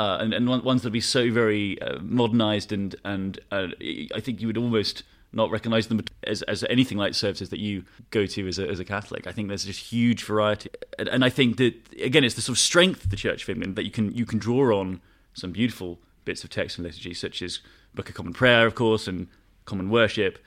uh, 0.00 0.18
and, 0.20 0.32
and 0.32 0.48
one- 0.48 0.64
ones 0.64 0.82
that 0.82 0.86
would 0.86 0.92
be 0.92 1.00
so 1.00 1.30
very 1.30 1.80
uh, 1.82 1.98
modernized 2.00 2.72
and 2.72 2.96
and 3.04 3.40
uh, 3.50 3.68
I 4.14 4.20
think 4.20 4.40
you 4.40 4.46
would 4.46 4.56
almost 4.56 5.02
not 5.32 5.50
recognize 5.50 5.88
them 5.88 6.00
as, 6.24 6.42
as 6.42 6.64
anything 6.70 6.96
like 6.96 7.14
services 7.14 7.50
that 7.50 7.58
you 7.58 7.84
go 8.10 8.24
to 8.24 8.48
as 8.48 8.58
a, 8.58 8.66
as 8.66 8.80
a 8.80 8.84
Catholic. 8.84 9.26
I 9.26 9.32
think 9.32 9.48
there's 9.48 9.64
just 9.64 9.92
huge 9.92 10.24
variety, 10.24 10.70
and, 10.98 11.08
and 11.08 11.24
I 11.24 11.30
think 11.30 11.58
that 11.58 11.74
again, 12.00 12.24
it's 12.24 12.34
the 12.34 12.40
sort 12.40 12.56
of 12.56 12.60
strength 12.60 13.04
of 13.04 13.10
the 13.10 13.16
Church 13.16 13.42
of 13.42 13.50
England 13.50 13.76
that 13.76 13.84
you 13.84 13.90
can 13.90 14.12
you 14.14 14.24
can 14.24 14.38
draw 14.38 14.78
on 14.78 15.00
some 15.34 15.52
beautiful 15.52 15.98
bits 16.24 16.44
of 16.44 16.50
text 16.50 16.78
and 16.78 16.86
liturgy, 16.86 17.14
such 17.14 17.42
as 17.42 17.60
Book 17.94 18.08
of 18.08 18.14
Common 18.14 18.32
Prayer, 18.32 18.66
of 18.66 18.74
course, 18.74 19.06
and 19.08 19.28
Common 19.68 19.90
Worship. 19.90 20.38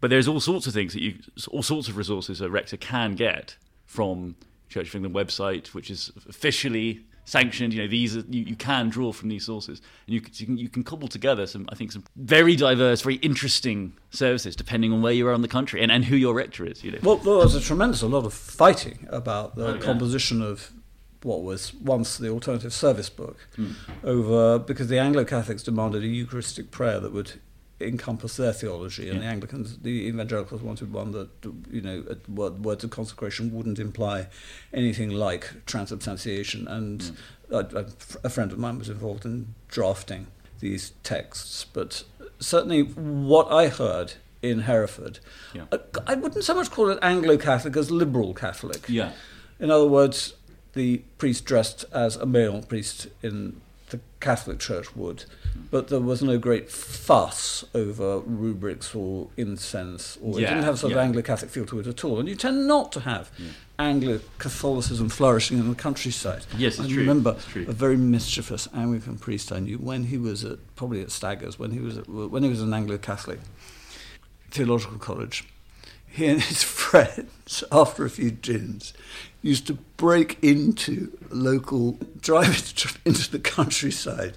But 0.00 0.10
there's 0.10 0.28
all 0.28 0.40
sorts 0.40 0.66
of 0.66 0.74
things 0.74 0.92
that 0.92 1.02
you, 1.02 1.14
all 1.50 1.62
sorts 1.62 1.88
of 1.88 1.96
resources 1.96 2.40
a 2.40 2.50
rector 2.50 2.76
can 2.76 3.14
get 3.16 3.56
from 3.86 4.36
Church 4.68 4.88
of 4.88 4.94
England 4.96 5.14
website, 5.14 5.68
which 5.68 5.90
is 5.90 6.12
officially 6.28 7.04
sanctioned. 7.24 7.72
You 7.72 7.82
know, 7.82 7.88
these 7.88 8.14
are, 8.16 8.24
you, 8.28 8.42
you 8.44 8.56
can 8.56 8.90
draw 8.90 9.10
from 9.12 9.30
these 9.30 9.44
sources, 9.46 9.80
and 10.06 10.14
you, 10.14 10.20
can- 10.20 10.32
you 10.36 10.46
can 10.46 10.56
you 10.58 10.68
can 10.68 10.82
cobble 10.84 11.08
together 11.08 11.46
some, 11.46 11.66
I 11.72 11.74
think, 11.76 11.92
some 11.92 12.04
very 12.14 12.56
diverse, 12.56 13.00
very 13.02 13.16
interesting 13.16 13.94
services 14.10 14.54
depending 14.54 14.92
on 14.92 15.00
where 15.02 15.12
you 15.14 15.26
are 15.28 15.32
in 15.32 15.40
the 15.42 15.48
country 15.48 15.80
and, 15.82 15.90
and 15.90 16.04
who 16.04 16.16
your 16.16 16.34
rector 16.34 16.66
is. 16.66 16.84
You 16.84 16.92
know, 16.92 16.98
Well, 17.02 17.16
there 17.16 17.34
was 17.34 17.54
a 17.54 17.60
tremendous 17.60 18.02
a 18.02 18.06
lot 18.06 18.24
of 18.26 18.34
fighting 18.34 19.08
about 19.10 19.56
the 19.56 19.66
Oh, 19.68 19.74
yeah. 19.74 19.80
composition 19.80 20.42
of 20.42 20.72
what 21.22 21.42
was 21.42 21.72
once 21.74 22.18
the 22.18 22.28
alternative 22.28 22.72
service 22.74 23.08
book 23.08 23.38
Hmm. 23.56 23.72
over 24.04 24.58
because 24.58 24.88
the 24.88 24.98
Anglo 24.98 25.24
Catholics 25.24 25.62
demanded 25.62 26.02
a 26.04 26.06
Eucharistic 26.06 26.70
prayer 26.70 27.00
that 27.00 27.12
would 27.12 27.32
encompass 27.80 28.36
their 28.36 28.52
theology, 28.52 29.08
and 29.10 29.18
Yeah. 29.18 29.26
the 29.26 29.30
Anglicans, 29.32 29.78
the 29.82 29.90
evangelicals 30.08 30.62
wanted 30.62 30.92
one 30.92 31.12
that 31.12 31.28
you 31.70 31.80
know 31.82 32.04
words 32.28 32.84
of 32.84 32.90
consecration 32.90 33.52
wouldn't 33.52 33.78
imply 33.78 34.28
anything 34.72 35.10
like 35.10 35.66
transubstantiation. 35.66 36.66
And 36.68 37.02
Hmm. 37.48 37.54
a, 37.54 37.86
a, 38.24 38.28
friend 38.30 38.50
of 38.52 38.58
mine 38.58 38.78
was 38.78 38.88
involved 38.88 39.24
in 39.24 39.54
drafting 39.68 40.26
these 40.60 40.92
texts, 41.02 41.64
but 41.72 42.02
certainly 42.40 42.82
what 42.82 43.50
I 43.52 43.68
heard 43.68 44.14
in 44.42 44.60
Hereford, 44.60 45.18
Yeah. 45.54 45.64
I, 45.72 45.78
I 46.06 46.14
wouldn't 46.14 46.44
so 46.44 46.54
much 46.54 46.70
call 46.70 46.88
it 46.90 46.98
Anglo 47.02 47.36
Catholic 47.36 47.76
as 47.76 47.90
liberal 47.90 48.32
Catholic. 48.34 48.84
yeah, 48.88 49.12
In 49.60 49.70
other 49.70 49.86
words, 49.86 50.34
the 50.72 50.98
priest 51.18 51.44
dressed 51.44 51.84
as 51.92 52.16
a 52.16 52.26
male 52.26 52.62
priest 52.62 53.08
in 53.22 53.60
Catholic 54.26 54.58
Church 54.58 54.96
would, 54.96 55.24
but 55.70 55.86
there 55.86 56.00
was 56.00 56.20
no 56.20 56.36
great 56.36 56.68
fuss 56.68 57.64
over 57.76 58.18
rubrics 58.18 58.92
or 58.92 59.28
incense, 59.36 60.18
or 60.20 60.40
it 60.40 60.48
didn't 60.48 60.64
have 60.64 60.80
sort 60.80 60.92
yeah. 60.92 60.98
of 60.98 61.04
Anglo 61.04 61.22
Catholic 61.22 61.48
feel 61.52 61.64
to 61.66 61.78
it 61.78 61.86
at 61.86 62.04
all. 62.04 62.18
And 62.18 62.28
you 62.28 62.34
tend 62.34 62.66
not 62.66 62.90
to 62.92 63.00
have 63.00 63.30
Anglo 63.78 64.18
Catholicism 64.38 65.08
flourishing 65.10 65.58
in 65.60 65.68
the 65.68 65.76
countryside. 65.76 66.44
Yes, 66.58 66.80
it's 66.80 66.88
I 66.88 66.88
true. 66.88 66.98
remember 66.98 67.36
true. 67.52 67.66
a 67.68 67.72
very 67.72 67.96
mischievous 67.96 68.68
Anglican 68.74 69.16
priest 69.16 69.52
I 69.52 69.60
knew 69.60 69.78
when 69.78 70.02
he 70.04 70.18
was 70.18 70.44
at 70.44 70.58
probably 70.74 71.02
at 71.02 71.12
Staggers 71.12 71.56
when 71.56 71.70
he 71.70 71.78
was 71.78 71.96
at, 71.98 72.08
when 72.08 72.42
he 72.42 72.48
was 72.48 72.60
an 72.60 72.74
Anglo 72.74 72.98
Catholic 72.98 73.38
theological 74.50 74.98
college. 74.98 75.44
He 76.08 76.26
and 76.26 76.40
his 76.42 76.62
friends, 76.82 77.62
after 77.70 78.04
a 78.04 78.10
few 78.10 78.32
gins, 78.32 78.92
used 79.46 79.66
to 79.68 79.74
break 79.96 80.42
into 80.42 81.16
local, 81.30 81.98
drive 82.20 82.72
into 83.04 83.30
the 83.30 83.38
countryside 83.38 84.36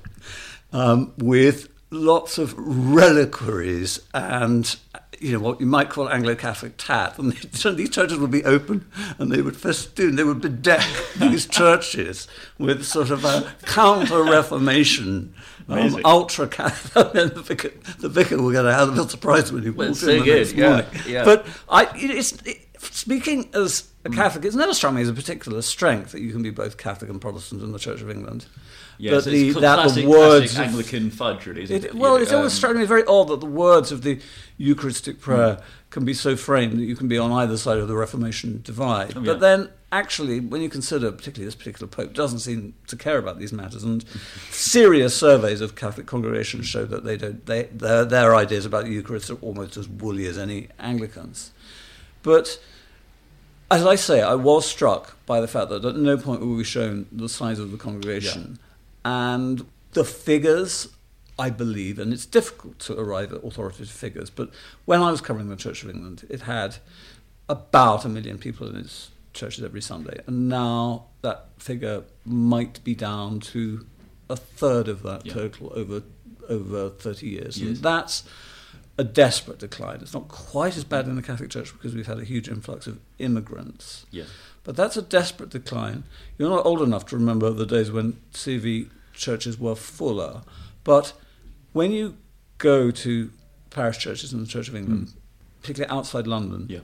um, 0.72 1.14
with 1.18 1.70
lots 1.92 2.38
of 2.38 2.54
reliquaries 2.58 4.00
and 4.14 4.76
you 5.20 5.34
know 5.34 5.40
what 5.40 5.60
you 5.60 5.66
might 5.66 5.90
call 5.90 6.10
Anglo-Catholic 6.10 6.74
tat, 6.78 7.18
and 7.20 7.34
these 7.78 7.90
churches 7.90 8.18
would 8.18 8.32
be 8.32 8.44
open, 8.46 8.90
and 9.18 9.32
they 9.32 9.42
would 9.42 9.58
festoon, 9.58 10.16
they 10.16 10.24
would 10.24 10.40
bedeck 10.40 10.86
these 11.16 11.46
churches 11.46 12.28
with 12.58 12.86
sort 12.86 13.10
of 13.10 13.26
a 13.26 13.54
counter-Reformation, 13.64 15.34
um, 15.68 16.02
ultra-Catholic. 16.06 17.34
the 17.34 17.42
vicar, 17.42 17.72
the 18.00 18.10
vicar 18.10 18.42
will 18.42 18.52
get 18.52 18.66
a 18.66 18.86
little 18.86 19.10
surprised 19.10 19.52
when 19.52 19.64
he 19.64 19.70
walks 19.70 19.90
in 19.90 19.96
so 19.96 20.06
the 20.20 20.26
next 20.26 20.54
yeah, 20.54 20.70
morning. 20.70 20.86
yeah. 21.08 21.26
But 21.26 21.46
I, 21.68 21.90
it's, 21.96 22.34
it, 22.44 22.69
speaking 22.80 23.50
as 23.54 23.90
a 24.06 24.10
Catholic, 24.10 24.46
it's 24.46 24.56
never 24.56 24.74
struck 24.74 24.94
me 24.94 25.02
as 25.02 25.10
a 25.10 25.14
particular 25.14 25.62
strength 25.62 26.12
that 26.14 26.22
you 26.22 26.32
can 26.32 26.42
be 26.42 26.50
both 26.50 26.78
Catholic 26.78 27.10
and 27.10 27.20
Protestant 27.20 27.62
in 27.62 27.72
the 27.72 27.80
Church 27.80 28.02
of 28.02 28.10
England. 28.10 28.46
Yes, 28.98 29.24
That 29.26 29.34
it's 29.34 29.54
the- 29.56 29.62
that 29.62 29.96
the 29.96 30.06
words 30.08 30.54
of- 30.54 30.60
Anglican 30.60 31.10
fudge, 31.10 31.46
really. 31.46 31.64
It, 31.64 31.86
it? 31.86 31.96
well, 31.96 32.18
Yeah, 32.18 32.24
it's 32.24 32.34
always 32.34 32.52
um, 32.52 32.58
struck 32.58 32.76
me 32.76 32.86
very 32.86 33.06
odd 33.06 33.30
that 33.30 33.40
the 33.40 33.46
words 33.46 33.92
of 33.94 34.02
the 34.04 34.20
Eucharistic 34.58 35.22
prayer 35.22 35.60
can 35.90 36.04
be 36.06 36.14
so 36.14 36.36
framed 36.36 36.74
that 36.78 36.84
you 36.84 36.96
can 36.98 37.08
be 37.08 37.18
on 37.18 37.32
either 37.32 37.56
side 37.58 37.78
of 37.78 37.88
the 37.88 37.96
Reformation 37.96 38.62
divide. 38.64 39.16
Oh, 39.16 39.22
but 39.22 39.40
then, 39.40 39.70
actually, 39.92 40.42
when 40.42 40.62
you 40.62 40.70
consider, 40.70 41.12
particularly 41.14 41.46
this 41.46 41.56
particular 41.56 41.88
Pope, 41.88 42.14
doesn't 42.14 42.40
seem 42.40 42.74
to 42.88 42.98
care 42.98 43.18
about 43.18 43.40
these 43.40 43.54
matters, 43.54 43.84
and 43.84 44.04
serious 44.52 45.16
surveys 45.16 45.62
of 45.62 45.76
Catholic 45.76 46.06
congregations 46.06 46.66
show 46.68 46.86
that 46.86 47.04
they 47.06 47.16
don't. 47.18 47.46
They, 47.46 47.64
their, 47.72 48.04
their 48.06 48.36
ideas 48.36 48.66
about 48.66 48.84
the 48.84 48.92
Eucharist 48.92 49.30
are 49.30 49.36
almost 49.36 49.78
as 49.78 49.88
woolly 49.88 50.26
as 50.28 50.38
any 50.38 50.68
Anglicans. 50.78 51.52
But 52.24 52.60
as 53.72 53.86
I 53.86 53.96
say, 53.96 54.22
I 54.22 54.36
was 54.36 54.66
struck 54.66 55.16
by 55.26 55.40
the 55.42 55.48
fact 55.48 55.70
that 55.70 55.86
at 55.86 55.96
no 55.96 56.18
point 56.18 56.42
were 56.42 56.56
we 56.56 56.64
shown 56.64 57.06
the 57.12 57.30
size 57.30 57.60
of 57.60 57.72
the 57.72 57.78
congregation. 57.78 58.60
And 59.06 59.66
the 59.94 60.04
figures, 60.04 60.90
I 61.38 61.50
believe, 61.50 62.00
and 62.00 62.12
it's 62.14 62.26
difficult 62.26 62.80
to 62.80 63.00
arrive 63.00 63.32
at 63.34 63.44
authoritative 63.44 63.90
figures, 63.90 64.30
but 64.30 64.50
when 64.86 65.02
I 65.02 65.12
was 65.12 65.22
covering 65.22 65.50
the 65.50 65.56
Church 65.56 65.84
of 65.84 65.90
England, 65.90 66.26
it 66.30 66.42
had 66.42 66.78
about 67.48 68.06
a 68.06 68.10
million 68.10 68.38
people 68.38 68.68
in 68.68 68.76
its 68.76 69.10
churches 69.34 69.64
every 69.64 69.82
Sunday. 69.82 70.22
And 70.28 70.50
now 70.50 71.06
that 71.22 71.48
figure 71.58 72.04
might 72.26 72.84
be 72.84 72.94
down 72.96 73.40
to 73.40 73.86
a 74.30 74.36
third 74.36 74.88
of 74.88 75.04
that 75.04 75.26
Yeah. 75.26 75.34
total 75.34 75.72
over 75.76 76.04
over 76.50 76.90
30 76.90 77.28
years. 77.28 77.58
And 77.58 77.78
that's 77.78 78.24
a 79.00 79.04
desperate 79.04 79.60
decline. 79.60 80.00
It's 80.02 80.14
not 80.14 80.28
quite 80.28 80.76
as 80.76 80.84
bad 80.84 81.08
in 81.08 81.16
the 81.16 81.22
Catholic 81.22 81.50
Church 81.50 81.72
because 81.72 81.96
we've 81.96 82.06
had 82.06 82.20
a 82.20 82.26
huge 82.26 82.50
influx 82.50 82.86
of 82.86 83.00
immigrants. 83.18 84.06
Yes. 84.12 84.28
But 84.66 84.76
that's 84.76 84.98
a 84.98 85.02
desperate 85.02 85.50
decline. 85.50 86.04
You're 86.38 86.50
not 86.50 86.66
old 86.66 86.82
enough 86.82 87.06
to 87.08 87.16
remember 87.16 87.50
the 87.50 87.66
days 87.66 87.94
when 87.94 88.20
CV 88.34 88.90
churches 89.14 89.58
were 89.58 89.76
fuller. 89.76 90.42
But 90.84 91.14
when 91.72 91.94
you 91.94 92.18
go 92.58 92.92
to 92.92 93.32
parish 93.70 94.00
churches 94.00 94.34
in 94.34 94.42
the 94.42 94.48
Church 94.48 94.68
of 94.68 94.76
England, 94.76 95.12
hmm. 95.12 95.18
particularly 95.62 95.98
outside 95.98 96.28
London, 96.28 96.66
Yeah. 96.70 96.82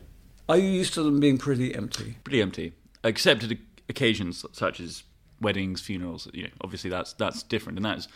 are 0.48 0.57
you 0.57 0.69
used 0.69 0.93
to 0.93 1.03
them 1.03 1.19
being 1.19 1.38
pretty 1.38 1.75
empty? 1.75 2.15
pretty 2.24 2.41
empty, 2.41 2.72
except 3.03 3.43
at 3.43 3.57
occasions 3.89 4.45
such 4.53 4.79
as 4.79 5.03
weddings, 5.41 5.81
funerals. 5.81 6.29
You 6.34 6.43
know, 6.43 6.50
obviously 6.62 6.89
that's 6.89 7.12
that's 7.12 7.43
different, 7.43 7.77
and 7.77 7.86
that's 7.86 8.07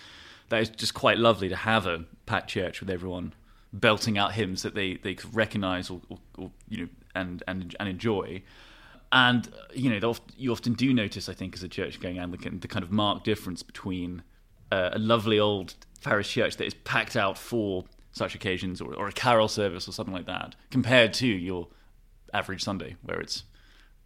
that 0.48 0.62
is 0.62 0.70
just 0.70 0.94
quite 0.94 1.18
lovely 1.18 1.50
to 1.50 1.58
have 1.58 1.86
a 1.86 2.06
packed 2.26 2.50
church 2.50 2.80
with 2.80 2.90
everyone 2.90 3.34
belting 3.72 4.18
out 4.18 4.34
hymns 4.34 4.64
that 4.64 4.74
they 4.76 4.96
they 4.96 5.14
could 5.14 5.34
recognise 5.36 5.90
or, 5.90 6.02
or, 6.10 6.18
or 6.38 6.52
you 6.68 6.78
know 6.84 6.90
and 7.16 7.44
and 7.48 7.76
and 7.80 7.90
enjoy. 7.90 8.42
And 9.12 9.52
you 9.74 9.90
know, 9.90 10.16
you 10.38 10.52
often 10.52 10.74
do 10.74 10.94
notice, 10.94 11.28
I 11.30 11.34
think, 11.34 11.56
as 11.56 11.64
a 11.64 11.68
church-going 11.68 12.20
Anglican, 12.20 12.60
the 12.60 12.68
kind 12.68 12.84
of 12.84 12.92
marked 12.92 13.26
difference 13.26 13.64
between 13.64 14.22
uh, 14.72 14.92
a 14.94 15.00
lovely 15.00 15.40
old 15.40 15.74
parish 16.04 16.32
church 16.32 16.58
that 16.58 16.66
is 16.66 16.76
packed 16.76 17.16
out 17.16 17.36
for 17.36 17.86
such 18.12 18.36
occasions, 18.36 18.82
or, 18.82 18.94
or 18.94 19.08
a 19.08 19.12
carol 19.12 19.48
service, 19.48 19.88
or 19.88 19.94
something 19.94 20.14
like 20.14 20.28
that, 20.28 20.56
compared 20.70 21.14
to 21.16 21.28
your 21.28 21.68
average 22.36 22.64
Sunday, 22.64 22.98
where 23.02 23.20
it's 23.20 23.46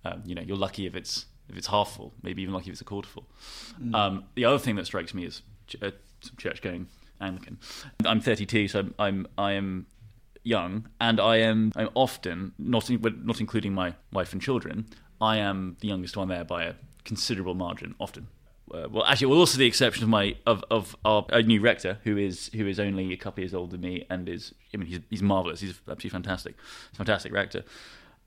um, 0.05 0.24
you 0.25 0.36
know 0.36 0.41
you're 0.41 0.58
lucky 0.58 0.86
if 0.86 0.96
it's 0.96 1.25
if 1.50 1.58
it's 1.58 1.67
half 1.67 1.96
full, 1.96 2.13
maybe 2.22 2.41
even 2.41 2.53
lucky 2.53 2.70
if 2.70 2.74
it's 2.74 2.82
a 2.82 2.86
quarter 2.86 3.10
full. 3.10 3.27
Um, 3.93 4.24
the 4.36 4.46
other 4.46 4.58
thing 4.58 4.77
that 4.77 4.86
strikes 4.86 5.13
me 5.13 5.25
is 5.25 5.41
ch- 5.67 5.75
uh, 5.82 5.91
church-going 6.38 6.88
Anglican. 7.23 7.57
I'm 8.05 8.21
32, 8.21 8.67
so 8.67 8.79
I'm, 8.79 8.93
I'm 8.99 9.27
I 9.37 9.51
am 9.53 9.87
young, 10.43 10.89
and 10.99 11.19
I 11.19 11.37
am 11.37 11.71
I'm 11.75 11.89
often 11.95 12.53
not 12.57 12.89
not 12.89 13.39
including 13.39 13.73
my 13.73 13.95
wife 14.11 14.33
and 14.33 14.41
children. 14.41 14.87
I 15.21 15.37
am 15.37 15.77
the 15.79 15.87
youngest 15.87 16.17
one 16.17 16.27
there 16.27 16.43
by 16.43 16.63
a 16.63 16.73
considerable 17.05 17.53
margin, 17.53 17.95
often. 17.99 18.27
Uh, 18.73 18.87
well, 18.89 19.05
actually, 19.05 19.27
well, 19.27 19.39
also 19.39 19.57
the 19.57 19.65
exception 19.65 20.03
of 20.03 20.09
my 20.09 20.35
of 20.45 20.63
of 20.71 20.95
our 21.05 21.25
a 21.29 21.41
new 21.43 21.61
rector, 21.61 21.99
who 22.03 22.17
is 22.17 22.49
who 22.53 22.67
is 22.67 22.79
only 22.79 23.13
a 23.13 23.17
couple 23.17 23.41
years 23.41 23.53
older 23.53 23.71
than 23.71 23.81
me, 23.81 24.05
and 24.09 24.27
is 24.27 24.53
I 24.73 24.77
mean 24.77 24.87
he's 24.87 24.99
he's 25.09 25.21
marvelous. 25.21 25.59
He's 25.61 25.79
absolutely 25.87 26.09
fantastic, 26.09 26.55
fantastic 26.93 27.31
rector. 27.31 27.63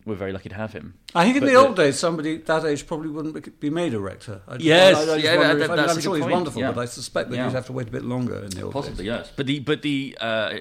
We're 0.07 0.15
very 0.15 0.33
lucky 0.33 0.49
to 0.49 0.55
have 0.55 0.73
him. 0.73 0.95
I 1.17 1.25
think 1.25 1.37
in 1.37 1.41
But 1.43 1.47
the, 1.47 1.53
the- 1.55 1.59
old 1.67 1.77
days, 1.77 1.99
somebody 1.99 2.37
that 2.37 2.65
age 2.65 2.87
probably 2.87 3.09
wouldn't 3.11 3.59
be- 3.61 3.71
made 3.71 3.93
a 3.93 3.99
rector. 3.99 4.41
I, 4.47 4.57
Yes, 4.61 4.97
I, 4.97 5.01
I 5.01 5.05
just 5.05 5.25
yeah, 5.25 5.37
that- 5.37 5.57
if- 5.57 5.65
I 5.65 5.67
mean, 5.67 5.77
that's 5.77 5.93
I'm 5.93 5.99
a 5.99 6.01
sure 6.01 6.15
he's 6.15 6.23
point, 6.23 6.33
wonderful, 6.33 6.63
yeah. 6.63 6.71
but 6.71 6.81
I 6.83 6.85
suspect 6.85 7.31
that 7.31 7.37
Yeah. 7.37 7.47
you'd 7.47 7.55
have 7.55 7.67
to 7.67 7.73
wait 7.73 7.89
a 7.89 7.91
bit 7.91 8.05
longer 8.05 8.37
in 8.45 8.51
the 8.51 8.63
old 8.63 8.73
Possibly, 8.73 8.99
days. 8.99 9.07
yes. 9.07 9.33
But 9.37 9.47
the 9.47 9.59
but 9.59 9.83
the 9.83 10.17
uh, 10.21 10.55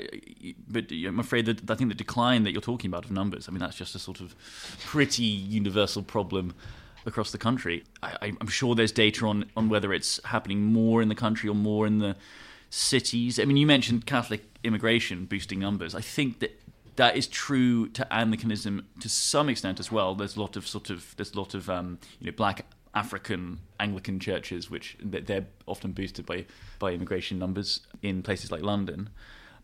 but 0.67 0.85
I'm 0.91 1.19
afraid 1.19 1.45
that 1.45 1.69
I 1.69 1.75
think 1.75 1.89
the 1.89 1.95
decline 1.95 2.43
that 2.45 2.53
you're 2.53 2.61
talking 2.73 2.89
about 2.89 3.05
of 3.05 3.11
numbers. 3.11 3.47
I 3.47 3.51
mean, 3.51 3.59
that's 3.59 3.77
just 3.77 3.93
a 3.93 3.99
sort 3.99 4.19
of 4.19 4.35
pretty 4.83 5.23
universal 5.23 6.01
problem 6.01 6.55
across 7.05 7.31
the 7.31 7.37
country. 7.37 7.83
I, 8.01 8.17
I- 8.23 8.33
I'm 8.41 8.47
sure 8.47 8.73
there's 8.73 8.91
data 8.91 9.27
on 9.27 9.45
on 9.55 9.69
whether 9.69 9.93
it's 9.93 10.19
happening 10.25 10.63
more 10.63 11.03
in 11.03 11.07
the 11.09 11.15
country 11.15 11.47
or 11.49 11.55
more 11.55 11.85
in 11.85 11.99
the 11.99 12.15
cities. 12.71 13.39
I 13.39 13.45
mean, 13.45 13.57
you 13.57 13.67
mentioned 13.67 14.07
Catholic 14.07 14.43
immigration 14.63 15.25
boosting 15.25 15.59
numbers. 15.59 15.93
I 15.93 16.01
think 16.01 16.39
that. 16.39 16.59
That 16.95 17.17
is 17.17 17.27
true 17.27 17.89
to 17.89 18.13
Anglicanism 18.13 18.87
to 19.01 19.09
some 19.09 19.49
extent 19.49 19.79
as 19.79 19.91
well. 19.91 20.15
There's 20.15 20.37
a 20.37 20.41
lot 20.41 20.55
of 20.55 20.67
sort 20.67 20.89
of 20.89 21.13
there's 21.17 21.33
a 21.33 21.37
lot 21.37 21.53
of 21.53 21.69
um, 21.69 21.99
you 22.19 22.27
know 22.27 22.35
black 22.35 22.65
African 22.95 23.59
Anglican 23.79 24.19
churches, 24.19 24.69
which 24.69 24.97
they're 25.03 25.45
often 25.65 25.91
boosted 25.91 26.25
by 26.25 26.45
by 26.79 26.93
immigration 26.93 27.37
numbers 27.37 27.81
in 28.01 28.23
places 28.23 28.51
like 28.51 28.61
London. 28.61 29.09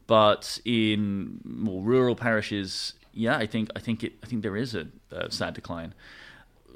But 0.08 0.60
in 0.66 1.40
more 1.46 1.82
rural 1.82 2.16
parishes, 2.16 2.94
yeah, 3.14 3.38
I 3.38 3.46
think 3.46 3.70
I 3.76 3.80
think 3.80 4.04
it 4.04 4.14
I 4.22 4.28
think 4.28 4.44
there 4.44 4.58
is 4.58 4.76
a, 4.76 4.88
a 5.12 5.32
sad 5.32 5.54
decline. 5.54 5.94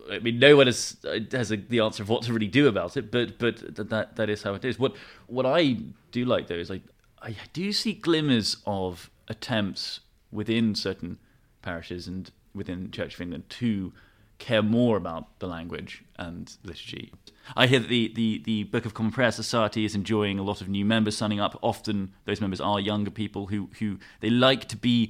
I 0.10 0.20
mean, 0.20 0.40
no 0.40 0.56
one 0.56 0.68
has 0.68 0.96
has 1.32 1.52
a, 1.52 1.58
the 1.58 1.82
answer 1.82 2.04
of 2.04 2.10
what 2.10 2.24
to 2.24 2.34
really 2.34 2.48
do 2.48 2.68
about 2.68 2.96
it, 2.96 3.12
but 3.12 3.38
but 3.38 3.76
th- 3.76 3.90
that 3.90 4.16
that 4.16 4.30
is 4.30 4.44
how 4.44 4.54
it 4.54 4.64
is. 4.64 4.80
What 4.80 4.96
what 5.28 5.46
I 5.46 5.78
do 6.12 6.24
like 6.24 6.48
though 6.48 6.56
is 6.56 6.72
I 6.72 6.82
I 7.22 7.36
do 7.52 7.74
see 7.74 7.94
glimmers 7.94 8.58
of 8.66 9.10
attempts 9.28 10.00
within 10.36 10.76
certain 10.76 11.18
parishes 11.62 12.08
and 12.08 12.32
within 12.54 12.92
Church 12.92 13.16
of 13.16 13.22
England 13.22 13.50
to 13.50 13.94
care 14.38 14.62
more 14.62 14.98
about 14.98 15.40
the 15.40 15.48
language 15.48 16.04
and 16.18 16.58
liturgy. 16.64 17.14
I 17.56 17.68
hear 17.68 17.80
that 17.80 17.88
the, 17.88 18.12
the, 18.14 18.42
the 18.44 18.64
Book 18.64 18.86
of 18.86 18.94
Common 18.94 19.12
Prayer 19.12 19.32
Society 19.32 19.86
is 19.86 19.96
enjoying 19.96 20.40
a 20.40 20.44
lot 20.44 20.62
of 20.62 20.68
new 20.68 20.86
members 20.86 21.18
signing 21.18 21.40
up. 21.40 21.58
Often 21.62 22.14
those 22.26 22.42
members 22.42 22.60
are 22.60 22.80
younger 22.80 23.12
people 23.12 23.48
who, 23.48 23.70
who 23.80 23.98
they 24.20 24.30
like 24.30 24.66
to 24.70 24.78
be 24.78 25.10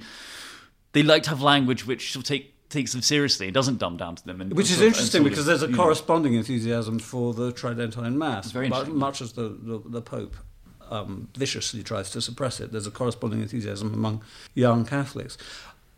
they 0.92 1.02
like 1.02 1.24
to 1.24 1.30
have 1.30 1.42
language 1.42 1.86
which 1.86 2.12
sort 2.12 2.24
of 2.24 2.28
take 2.28 2.54
takes 2.70 2.92
them 2.92 3.02
seriously. 3.02 3.48
It 3.48 3.54
doesn't 3.54 3.78
dumb 3.78 3.96
down 3.96 4.16
to 4.16 4.24
them. 4.24 4.40
And 4.40 4.52
Which 4.52 4.70
is 4.70 4.76
sort 4.76 4.82
of- 4.82 4.94
interesting 4.94 5.20
sort 5.20 5.26
of, 5.26 5.30
because 5.30 5.46
there's 5.46 5.62
a 5.62 5.66
you 5.66 5.72
know, 5.72 5.82
corresponding 5.82 6.34
enthusiasm 6.34 6.98
for 6.98 7.34
the 7.34 7.52
Tridentine 7.52 8.16
Mass, 8.18 8.52
much 8.54 9.20
as 9.20 9.32
the, 9.34 9.48
the, 9.48 9.82
the 9.86 10.02
Pope 10.02 10.36
um, 10.90 11.28
viciously 11.36 11.82
tries 11.82 12.10
to 12.10 12.20
suppress 12.20 12.60
it. 12.60 12.72
There's 12.72 12.86
a 12.86 12.90
corresponding 12.90 13.42
enthusiasm 13.42 13.92
among 13.94 14.22
young 14.54 14.84
Catholics. 14.84 15.36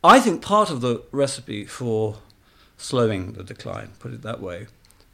I 0.05 0.21
think 0.21 0.43
part 0.43 0.71
of 0.71 0.81
the 0.81 1.03
recipe 1.13 1.65
for 1.65 2.17
slowing 2.77 3.33
the 3.33 3.43
decline, 3.43 3.91
put 3.99 4.13
it 4.13 4.23
that 4.23 4.41
way, 4.41 4.67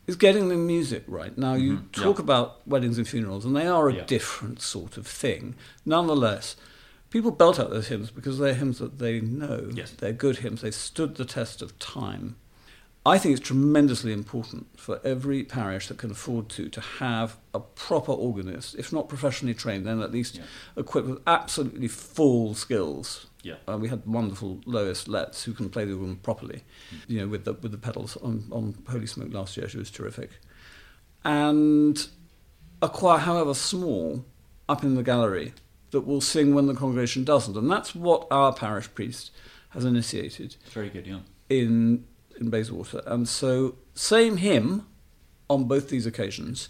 is 0.07 0.17
getting 0.17 0.49
the 0.49 0.57
music 0.57 1.03
right. 1.07 1.37
Now, 1.39 1.55
you 1.55 1.79
Mhm, 1.79 1.93
talk 1.93 2.19
yeah. 2.19 2.25
about 2.25 2.67
weddings 2.67 2.99
and 2.99 3.09
funerals, 3.09 3.45
and 3.47 3.57
they 3.57 3.67
are 3.67 3.89
a 3.89 3.95
Yeah. 3.95 4.05
different 4.05 4.61
sort 4.61 4.99
of 4.99 5.07
thing. 5.07 5.55
Nonetheless, 5.87 6.57
people 7.09 7.31
belt 7.31 7.59
out 7.59 7.71
those 7.71 7.89
hymns 7.89 8.11
because 8.11 8.39
they're 8.39 8.55
hymns 8.55 8.79
that 8.81 8.99
they 8.99 9.21
know. 9.21 9.71
Yes. 9.75 9.93
They're 9.97 10.13
good 10.13 10.39
hymns. 10.39 10.61
They've 10.61 10.75
stood 10.75 11.15
the 11.15 11.25
test 11.25 11.63
of 11.63 11.79
time. 11.79 12.37
I 13.07 13.19
think 13.19 13.37
it's 13.37 13.47
tremendously 13.47 14.13
important 14.15 14.81
for 14.81 14.99
every 15.05 15.45
parish 15.45 15.89
that 15.89 15.99
can 15.99 16.11
afford 16.11 16.49
to 16.51 16.69
to 16.71 16.81
have 16.81 17.37
a 17.53 17.61
proper 17.61 18.13
organist, 18.13 18.75
if 18.77 18.93
not 18.95 19.09
professionally 19.11 19.53
trained, 19.55 19.87
then 19.87 20.01
at 20.01 20.11
least 20.11 20.37
Yeah. 20.37 20.43
equipped 20.77 21.09
with 21.09 21.21
absolutely 21.27 21.89
full 21.89 22.55
skills. 22.55 23.27
Yeah. 23.43 23.57
Uh, 23.69 23.77
we 23.77 23.89
had 23.89 24.07
wonderful 24.07 24.61
Lois 24.65 25.07
Letts 25.07 25.45
who 25.45 25.53
can 25.53 25.69
play 25.69 25.85
the 25.85 25.93
organ 25.93 26.17
properly, 26.17 26.65
you 27.07 27.19
know, 27.21 27.29
with 27.29 27.45
the 27.45 27.53
with 27.53 27.73
the 27.73 27.79
pedals 27.79 28.17
on, 28.23 28.45
on 28.51 28.75
Holy 28.89 29.07
Smoke 29.07 29.35
last 29.35 29.57
year. 29.59 29.69
She 29.69 29.77
was 29.77 29.91
terrific, 29.91 30.31
and 31.25 32.09
a 32.81 32.89
choir, 32.89 33.19
however 33.19 33.55
small, 33.55 34.25
up 34.69 34.83
in 34.83 34.95
the 34.95 35.03
gallery 35.03 35.53
that 35.91 36.03
will 36.03 36.21
sing 36.21 36.55
when 36.55 36.67
the 36.67 36.75
congregation 36.75 37.25
doesn't, 37.25 37.57
and 37.57 37.71
that's 37.71 37.95
what 37.95 38.27
our 38.31 38.53
parish 38.53 38.93
priest 38.95 39.31
has 39.71 39.85
initiated 39.85 40.57
It's 40.65 40.73
very 40.73 40.89
good, 40.89 41.07
yeah. 41.07 41.21
in 41.49 42.05
in 42.41 42.51
Bayswater. 42.51 43.03
And 43.07 43.29
so, 43.29 43.77
same 43.95 44.39
hymn 44.39 44.87
on 45.49 45.65
both 45.65 45.89
these 45.89 46.07
occasions. 46.07 46.69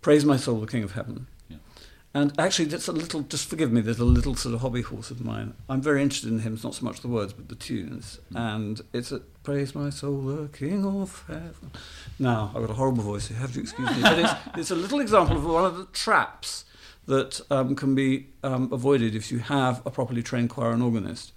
Praise 0.00 0.24
my 0.24 0.36
soul, 0.36 0.60
the 0.60 0.66
King 0.66 0.82
of 0.82 0.92
Heaven. 0.92 1.26
Yeah. 1.48 1.58
And 2.14 2.32
actually, 2.38 2.64
that's 2.66 2.88
a 2.88 2.92
little. 2.92 3.22
Just 3.22 3.48
forgive 3.48 3.70
me. 3.70 3.80
There's 3.80 3.98
a 3.98 4.04
little 4.04 4.34
sort 4.34 4.54
of 4.54 4.62
hobby 4.62 4.82
horse 4.82 5.10
of 5.10 5.24
mine. 5.24 5.54
I'm 5.68 5.82
very 5.82 6.02
interested 6.02 6.30
in 6.32 6.40
hymns, 6.40 6.64
not 6.64 6.74
so 6.74 6.84
much 6.84 7.00
the 7.00 7.08
words, 7.08 7.32
but 7.32 7.48
the 7.48 7.54
tunes. 7.54 8.18
And 8.34 8.80
it's 8.92 9.12
a 9.12 9.20
praise 9.42 9.74
my 9.74 9.90
soul, 9.90 10.20
the 10.22 10.48
King 10.48 10.84
of 10.84 11.24
Heaven. 11.26 11.70
Now 12.18 12.52
I've 12.54 12.62
got 12.62 12.70
a 12.70 12.74
horrible 12.74 13.02
voice. 13.02 13.30
You 13.30 13.36
have 13.36 13.52
to 13.54 13.60
excuse 13.60 13.88
me, 13.90 14.02
but 14.02 14.18
it's 14.18 14.32
it's 14.56 14.70
a 14.70 14.74
little 14.76 15.00
example 15.00 15.36
of 15.36 15.44
one 15.44 15.64
of 15.64 15.76
the 15.76 15.86
traps 15.86 16.64
that 17.06 17.40
um, 17.50 17.74
can 17.74 17.94
be 17.94 18.28
um, 18.42 18.72
avoided 18.72 19.14
if 19.14 19.30
you 19.30 19.38
have 19.38 19.84
a 19.86 19.90
properly 19.90 20.22
trained 20.22 20.50
choir 20.50 20.72
and 20.72 20.82
organist, 20.82 21.32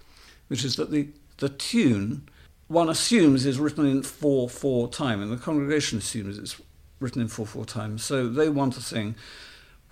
which 0.47 0.63
is 0.63 0.75
that 0.77 0.91
the 0.91 1.09
the 1.37 1.49
tune 1.49 2.27
one 2.67 2.89
assumes 2.89 3.45
is 3.45 3.59
written 3.59 3.85
in 3.85 4.03
4 4.03 4.49
4 4.49 4.87
time, 4.89 5.21
and 5.21 5.31
the 5.31 5.37
congregation 5.37 5.97
assumes 5.97 6.37
it's 6.37 6.61
written 6.99 7.21
in 7.21 7.27
4 7.27 7.45
4 7.45 7.65
time. 7.65 7.97
So 7.97 8.27
they 8.27 8.49
want 8.49 8.73
to 8.73 8.81
sing 8.81 9.15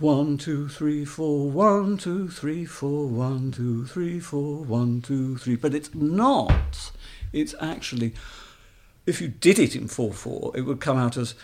one, 0.02 0.36
two, 0.36 0.68
three, 0.68 1.06
four, 1.06 1.52
one, 1.52 1.96
two, 1.96 2.28
three, 2.28 2.66
four, 2.66 3.06
one, 3.06 3.52
two, 3.52 3.86
three, 3.86 4.20
four, 4.20 4.64
one, 4.64 5.00
two, 5.00 5.38
three. 5.38 5.56
But 5.56 5.76
it's 5.76 5.94
not. 5.94 6.92
It's 7.32 7.54
actually, 7.62 8.16
if 9.06 9.22
you 9.22 9.28
did 9.28 9.60
it 9.60 9.76
in 9.76 9.88
4 9.88 10.12
4, 10.12 10.54
it 10.58 10.62
would 10.62 10.82
come 10.82 10.98
out 10.98 11.18
as 11.18 11.36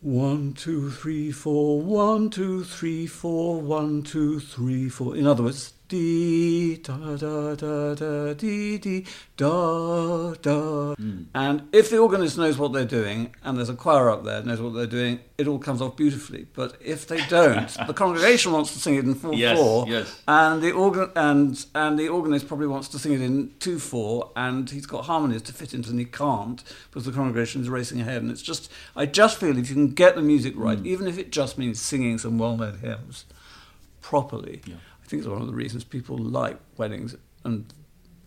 one, 0.00 0.54
two, 0.54 0.90
three, 0.90 1.30
four, 1.30 1.80
one, 1.80 2.30
two, 2.30 2.64
three, 2.64 3.06
four, 3.06 3.60
one, 3.60 4.02
two, 4.02 4.40
three, 4.40 4.88
four. 4.88 5.16
In 5.16 5.26
other 5.26 5.44
words, 5.44 5.72
dee 5.88 6.76
da 6.76 7.16
da 7.16 7.54
da 7.54 7.94
da 7.94 8.34
dee 8.34 8.78
dee 8.78 9.06
da 9.36 10.34
da. 10.34 10.94
Mm. 10.94 11.26
And 11.34 11.62
if 11.72 11.90
the 11.90 11.98
organist 11.98 12.36
knows 12.36 12.58
what 12.58 12.72
they're 12.72 12.84
doing, 12.84 13.34
and 13.42 13.56
there's 13.56 13.70
a 13.70 13.74
choir 13.74 14.10
up 14.10 14.24
there 14.24 14.42
knows 14.42 14.60
what 14.60 14.74
they're 14.74 14.86
doing, 14.86 15.20
it 15.38 15.48
all 15.48 15.58
comes 15.58 15.80
off 15.80 15.96
beautifully. 15.96 16.46
But 16.52 16.76
if 16.80 17.06
they 17.06 17.24
don't, 17.26 17.68
the 17.86 17.94
congregation 17.94 18.52
wants 18.52 18.72
to 18.74 18.78
sing 18.78 18.96
it 18.96 19.04
in 19.04 19.14
four 19.14 19.34
yes, 19.34 19.58
four, 19.58 19.88
yes. 19.88 20.20
and 20.28 20.62
the 20.62 20.72
organ 20.72 21.10
and 21.16 21.64
and 21.74 21.98
the 21.98 22.08
organist 22.08 22.46
probably 22.46 22.66
wants 22.66 22.88
to 22.88 22.98
sing 22.98 23.14
it 23.14 23.22
in 23.22 23.54
two 23.58 23.78
four, 23.78 24.30
and 24.36 24.68
he's 24.68 24.86
got 24.86 25.06
harmonies 25.06 25.42
to 25.42 25.52
fit 25.52 25.72
into, 25.72 25.90
and 25.90 25.98
he 25.98 26.04
can't 26.04 26.62
because 26.90 27.06
the 27.06 27.12
congregation 27.12 27.62
is 27.62 27.70
racing 27.70 28.00
ahead. 28.00 28.22
And 28.22 28.30
it's 28.30 28.42
just, 28.42 28.70
I 28.94 29.06
just 29.06 29.38
feel 29.40 29.56
if 29.56 29.68
you 29.68 29.74
can 29.74 29.94
get 29.94 30.16
the 30.16 30.22
music 30.22 30.52
right, 30.56 30.78
mm. 30.78 30.86
even 30.86 31.06
if 31.06 31.18
it 31.18 31.32
just 31.32 31.56
means 31.56 31.80
singing 31.80 32.18
some 32.18 32.38
well-known 32.38 32.78
hymns 32.78 33.24
properly. 34.02 34.60
Yeah 34.66 34.76
I 35.08 35.10
think 35.10 35.20
it's 35.20 35.28
one 35.28 35.40
of 35.40 35.46
the 35.46 35.54
reasons 35.54 35.84
people 35.84 36.18
like 36.18 36.58
weddings 36.76 37.16
and 37.42 37.72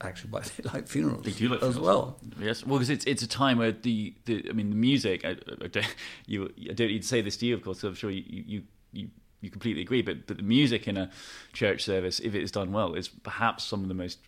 actually 0.02 0.32
why 0.32 0.40
they 0.40 0.70
like 0.74 0.88
funerals. 0.88 1.24
They 1.24 1.30
do 1.30 1.50
like 1.50 1.62
as 1.62 1.78
well. 1.78 2.18
Yes, 2.40 2.66
well, 2.66 2.80
because 2.80 2.90
it's 2.90 3.06
it's 3.06 3.22
a 3.22 3.28
time 3.28 3.60
where 3.60 3.72
the, 3.72 4.16
the 4.26 4.48
I 4.50 4.54
mean 4.54 4.72
the 4.72 4.76
music. 4.76 5.24
I, 5.24 5.36
I, 5.64 5.68
don't, 5.68 5.96
you 6.26 6.52
I 6.68 6.74
don't 6.74 6.88
need 6.88 7.04
to 7.04 7.08
say 7.08 7.22
this 7.22 7.38
to 7.38 7.46
you, 7.46 7.54
of 7.54 7.62
course. 7.62 7.84
I'm 7.84 7.94
sure 7.94 8.10
you 8.10 8.24
you 8.26 8.64
you. 8.92 9.10
You 9.42 9.50
completely 9.50 9.84
agree, 9.84 10.02
but 10.02 10.26
but 10.26 10.38
the 10.38 10.44
music 10.44 10.88
in 10.88 10.98
a 10.98 11.12
church 11.54 11.84
service, 11.84 12.20
if 12.20 12.34
it 12.34 12.42
is 12.44 12.52
done 12.52 12.72
well, 12.72 12.96
is 12.96 13.08
perhaps 13.08 13.64
some 13.64 13.82
of 13.84 13.88
the 13.88 13.96
most 13.96 14.20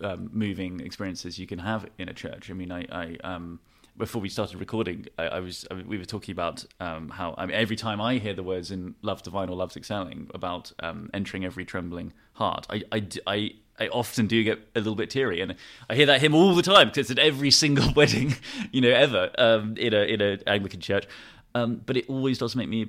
um, 0.00 0.30
moving 0.32 0.80
experiences 0.80 1.38
you 1.38 1.46
can 1.46 1.58
have 1.60 1.86
in 1.98 2.08
a 2.08 2.14
church. 2.14 2.50
I 2.50 2.54
mean, 2.54 2.70
I, 2.70 2.86
I 2.90 3.16
um, 3.24 3.58
before 3.96 4.20
we 4.20 4.28
started 4.28 4.58
recording, 4.58 5.06
I, 5.18 5.24
I 5.24 5.40
was 5.40 5.66
I, 5.70 5.74
we 5.74 5.98
were 5.98 6.04
talking 6.04 6.32
about 6.32 6.64
um, 6.80 7.10
how 7.10 7.34
I 7.38 7.46
mean, 7.46 7.54
every 7.54 7.76
time 7.76 8.00
I 8.00 8.18
hear 8.18 8.34
the 8.34 8.42
words 8.42 8.70
in 8.70 8.94
"Love 9.02 9.22
Divine" 9.22 9.48
or 9.48 9.56
"Love's 9.56 9.76
Excelling" 9.76 10.30
about 10.34 10.72
um, 10.80 11.10
entering 11.14 11.44
every 11.44 11.64
trembling 11.64 12.12
heart, 12.34 12.66
I, 12.70 12.82
I, 12.90 13.06
I, 13.26 13.50
I 13.78 13.88
often 13.88 14.26
do 14.26 14.42
get 14.42 14.58
a 14.74 14.80
little 14.80 14.96
bit 14.96 15.10
teary, 15.10 15.40
and 15.40 15.54
I 15.88 15.94
hear 15.94 16.06
that 16.06 16.20
hymn 16.20 16.34
all 16.34 16.54
the 16.54 16.62
time 16.62 16.88
because 16.88 17.10
it's 17.10 17.18
at 17.18 17.24
every 17.24 17.50
single 17.50 17.92
wedding, 17.96 18.36
you 18.72 18.80
know, 18.80 18.90
ever 18.90 19.30
um, 19.38 19.76
in 19.76 19.94
a 19.94 20.02
in 20.02 20.20
an 20.20 20.40
Anglican 20.46 20.80
church. 20.80 21.06
Um, 21.54 21.80
but 21.86 21.96
it 21.96 22.08
always 22.08 22.38
does 22.38 22.56
make 22.56 22.68
me 22.68 22.88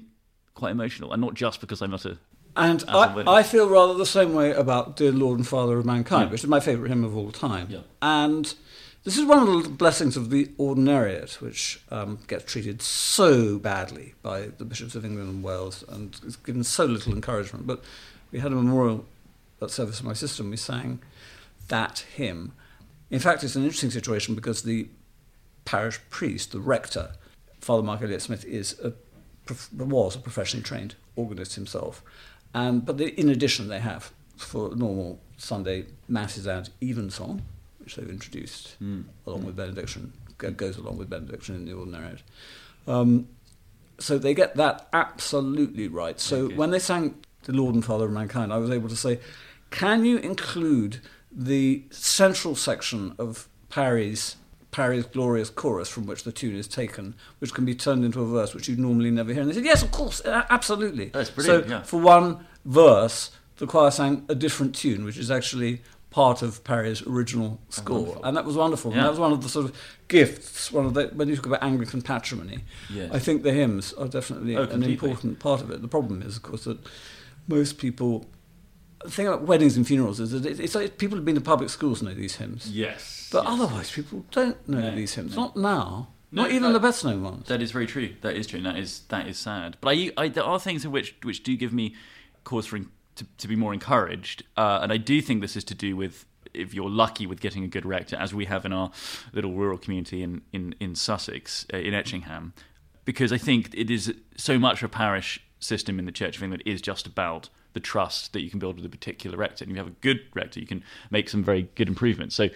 quite 0.55 0.71
emotional, 0.71 1.13
and 1.13 1.21
not 1.21 1.35
just 1.35 1.61
because 1.61 1.81
I'm 1.81 1.91
not 1.91 2.05
a 2.05 2.17
and 2.57 2.85
I, 2.87 3.23
I, 3.27 3.43
feel 3.43 3.67
rather 3.67 3.95
the 3.95 4.05
same 4.05 4.33
way 4.33 4.53
about 4.53 4.95
Dear 4.95 5.11
Lord 5.11 5.39
and 5.39 5.45
Father 5.47 5.77
of 5.77 5.85
Mankind, 5.85 6.27
yeah. 6.27 6.31
which 6.31 6.43
is 6.43 6.49
my 6.49 6.61
favourite 6.61 6.87
hymn 6.87 7.03
of 7.03 7.17
all 7.17 7.29
time. 7.31 7.67
Yeah. 7.69 7.79
And 8.01 8.55
this 9.05 9.19
is 9.19 9.25
one 9.25 9.47
of 9.47 9.63
the 9.63 9.69
blessings 9.69 10.17
of 10.17 10.31
the 10.31 10.47
ordinariate, 10.57 11.39
which 11.39 11.79
um, 11.91 12.17
gets 12.27 12.51
treated 12.51 12.81
so 12.81 13.59
badly 13.59 14.15
by 14.23 14.47
the 14.57 14.65
bishops 14.65 14.95
of 14.95 15.05
England 15.05 15.29
and 15.29 15.43
Wales 15.43 15.83
and 15.87 16.19
is 16.25 16.35
given 16.35 16.63
so 16.63 16.85
little 16.85 17.13
encouragement. 17.13 17.67
But 17.67 17.83
we 18.31 18.39
had 18.39 18.51
a 18.51 18.55
memorial 18.55 19.05
at 19.61 19.69
service 19.69 19.99
of 19.99 20.07
my 20.07 20.13
sister 20.13 20.41
and 20.41 20.49
we 20.49 20.57
sang 20.57 21.01
that 21.67 21.99
hymn. 22.15 22.53
In 23.11 23.19
fact, 23.19 23.43
it's 23.43 23.55
an 23.55 23.63
interesting 23.63 23.91
situation 23.91 24.33
because 24.33 24.63
the 24.63 24.87
parish 25.65 25.99
priest, 26.09 26.51
the 26.51 26.59
rector, 26.59 27.11
Father 27.61 27.83
Mark 27.83 28.01
Elliott 28.01 28.23
Smith, 28.23 28.43
is 28.43 28.75
a, 28.79 28.91
was 29.71 30.15
a 30.15 30.19
professionally 30.19 30.63
trained 30.63 30.95
organist 31.15 31.53
himself. 31.53 32.01
And, 32.55 32.83
but 32.83 32.99
in 32.99 33.29
addition, 33.29 33.67
they 33.67 33.79
have 33.79 34.11
for 34.35 34.75
normal 34.75 35.19
Sunday 35.37 35.85
masses 36.07 36.47
and 36.47 36.71
evensong, 36.81 37.43
which 37.85 37.95
they've 37.95 38.09
introduced 38.09 38.75
mm. 38.83 39.05
along 39.25 39.43
mm. 39.43 39.45
with 39.45 39.55
benediction, 39.55 40.11
goes 40.37 40.77
along 40.77 40.97
with 40.97 41.09
benediction 41.09 41.55
in 41.55 41.65
the 41.65 41.73
ordinary. 41.73 42.17
Um, 42.87 43.29
so 43.97 44.17
they 44.17 44.33
get 44.33 44.55
that 44.57 44.87
absolutely 44.91 45.87
right. 45.87 46.19
So 46.19 46.45
okay. 46.45 46.55
when 46.55 46.71
they 46.71 46.79
sang 46.79 47.15
the 47.43 47.53
Lord 47.53 47.75
and 47.75 47.85
Father 47.85 48.05
of 48.05 48.11
Mankind, 48.11 48.51
I 48.51 48.57
was 48.57 48.71
able 48.71 48.89
to 48.89 48.95
say, 48.97 49.19
can 49.69 50.03
you 50.03 50.17
include 50.17 50.99
the 51.31 51.83
central 51.91 52.55
section 52.55 53.15
of 53.17 53.47
Parry's 53.69 54.37
Parry's 54.71 55.05
glorious 55.05 55.49
chorus 55.49 55.87
from 55.87 56.05
which 56.05 56.23
the 56.23 56.33
tune 56.33 56.53
is 56.53 56.67
taken, 56.67 57.15
which 57.39 57.53
can 57.53 57.63
be 57.63 57.73
turned 57.73 58.03
into 58.03 58.21
a 58.21 58.25
verse 58.25 58.53
which 58.53 58.67
you'd 58.67 58.77
normally 58.77 59.09
never 59.09 59.31
hear. 59.31 59.41
And 59.41 59.49
they 59.49 59.55
said, 59.55 59.63
yes, 59.63 59.81
of 59.81 59.91
course, 59.91 60.21
absolutely. 60.25 61.05
That's 61.05 61.29
brilliant. 61.29 61.69
So 61.69 61.71
yeah. 61.71 61.83
for 61.83 62.01
one 62.01 62.45
verse, 62.65 63.31
the 63.55 63.67
choir 63.67 63.89
sang 63.89 64.25
a 64.27 64.35
different 64.35 64.75
tune, 64.75 65.05
which 65.05 65.17
is 65.17 65.31
actually 65.31 65.81
part 66.15 66.41
of 66.41 66.63
Parry's 66.63 67.05
original 67.05 67.59
score, 67.67 68.21
and 68.23 68.37
that 68.37 68.45
was 68.45 68.55
wonderful. 68.55 68.91
Yeah. 68.91 68.99
And 68.99 69.05
that 69.05 69.09
was 69.09 69.19
one 69.19 69.33
of 69.33 69.43
the 69.43 69.49
sort 69.49 69.65
of 69.65 69.77
gifts. 70.07 70.71
One 70.71 70.85
of 70.85 70.93
the 70.93 71.07
when 71.13 71.27
you 71.27 71.35
talk 71.35 71.45
about 71.45 71.61
Anglican 71.61 72.01
patrimony, 72.01 72.59
yes. 72.89 73.11
I 73.11 73.19
think 73.19 73.43
the 73.43 73.51
hymns 73.51 73.91
are 73.91 74.07
definitely 74.07 74.55
oh, 74.55 74.63
an 74.63 74.81
important 74.81 75.39
part 75.39 75.59
of 75.59 75.69
it. 75.71 75.81
The 75.81 75.89
problem 75.89 76.21
is, 76.21 76.37
of 76.37 76.43
course, 76.43 76.63
that 76.63 76.79
most 77.49 77.77
people. 77.77 78.25
The 79.03 79.11
thing 79.11 79.27
about 79.27 79.41
weddings 79.41 79.75
and 79.75 79.85
funerals 79.85 80.21
is 80.21 80.31
that 80.31 80.45
it's 80.45 80.73
like 80.73 80.97
people 80.97 81.17
have 81.17 81.25
been 81.25 81.35
to 81.35 81.41
public 81.41 81.69
schools 81.69 82.01
know 82.01 82.13
these 82.13 82.37
hymns. 82.37 82.71
Yes. 82.71 83.27
But 83.29 83.43
yes. 83.43 83.53
otherwise, 83.53 83.91
people 83.91 84.25
don't 84.31 84.69
know 84.69 84.79
no, 84.79 84.95
these 84.95 85.13
hymns. 85.15 85.35
No. 85.35 85.43
Not 85.43 85.57
now. 85.57 86.07
No, 86.31 86.43
Not 86.43 86.51
even 86.51 86.63
that, 86.63 86.79
the 86.79 86.79
best 86.79 87.03
known 87.03 87.23
ones. 87.23 87.47
That 87.47 87.61
is 87.61 87.71
very 87.71 87.87
true. 87.87 88.15
That 88.21 88.35
is 88.35 88.47
true. 88.47 88.61
That 88.61 88.77
is 88.77 89.01
that 89.09 89.27
is 89.27 89.37
sad. 89.37 89.75
But 89.81 89.89
I, 89.97 90.11
I, 90.15 90.27
there 90.29 90.45
are 90.45 90.61
things 90.61 90.85
in 90.85 90.91
which 90.91 91.17
which 91.23 91.43
do 91.43 91.57
give 91.57 91.73
me 91.73 91.93
cause 92.45 92.65
for 92.67 92.79
to, 93.15 93.25
to 93.37 93.47
be 93.47 93.55
more 93.55 93.73
encouraged. 93.73 94.43
Uh, 94.57 94.79
and 94.81 94.91
I 94.91 94.97
do 94.97 95.21
think 95.21 95.41
this 95.41 95.55
is 95.55 95.63
to 95.65 95.75
do 95.75 95.95
with 95.95 96.25
if 96.53 96.73
you're 96.73 96.89
lucky 96.89 97.27
with 97.27 97.41
getting 97.41 97.63
a 97.63 97.67
good 97.67 97.85
rector, 97.85 98.15
as 98.15 98.33
we 98.33 98.45
have 98.45 98.65
in 98.65 98.71
our 98.71 98.91
little 99.33 99.53
rural 99.53 99.77
community 99.77 100.23
in 100.23 100.41
in, 100.53 100.75
in 100.79 100.95
Sussex, 100.95 101.65
uh, 101.73 101.77
in 101.77 101.93
Etchingham, 101.93 102.53
because 103.03 103.31
I 103.31 103.37
think 103.37 103.69
it 103.73 103.89
is 103.89 104.13
so 104.37 104.57
much 104.57 104.83
a 104.83 104.87
parish 104.87 105.41
system 105.59 105.99
in 105.99 106.05
the 106.05 106.11
Church 106.11 106.37
of 106.37 106.43
England 106.43 106.63
is 106.65 106.81
just 106.81 107.07
about 107.07 107.49
the 107.73 107.79
trust 107.79 108.33
that 108.33 108.41
you 108.41 108.49
can 108.49 108.59
build 108.59 108.77
with 108.77 108.85
a 108.85 108.89
particular 108.89 109.37
rector. 109.37 109.63
And 109.63 109.71
if 109.71 109.75
you 109.75 109.83
have 109.83 109.91
a 109.91 109.99
good 110.01 110.21
rector, 110.33 110.59
you 110.59 110.67
can 110.67 110.83
make 111.11 111.27
some 111.29 111.43
very 111.43 111.69
good 111.75 111.87
improvements. 111.87 112.35
So, 112.35 112.49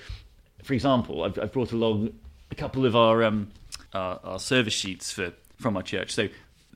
for 0.64 0.74
example, 0.74 1.24
I've, 1.24 1.38
I've 1.38 1.52
brought 1.52 1.74
along 1.74 2.14
a 2.52 2.56
couple 2.56 2.86
of 2.86 2.96
our, 2.96 3.24
um, 3.24 3.52
our, 3.94 4.20
our 4.24 4.40
service 4.40 4.74
sheets 4.74 5.12
for 5.12 5.34
from 5.58 5.76
our 5.76 5.84
church. 5.84 6.14
So 6.14 6.30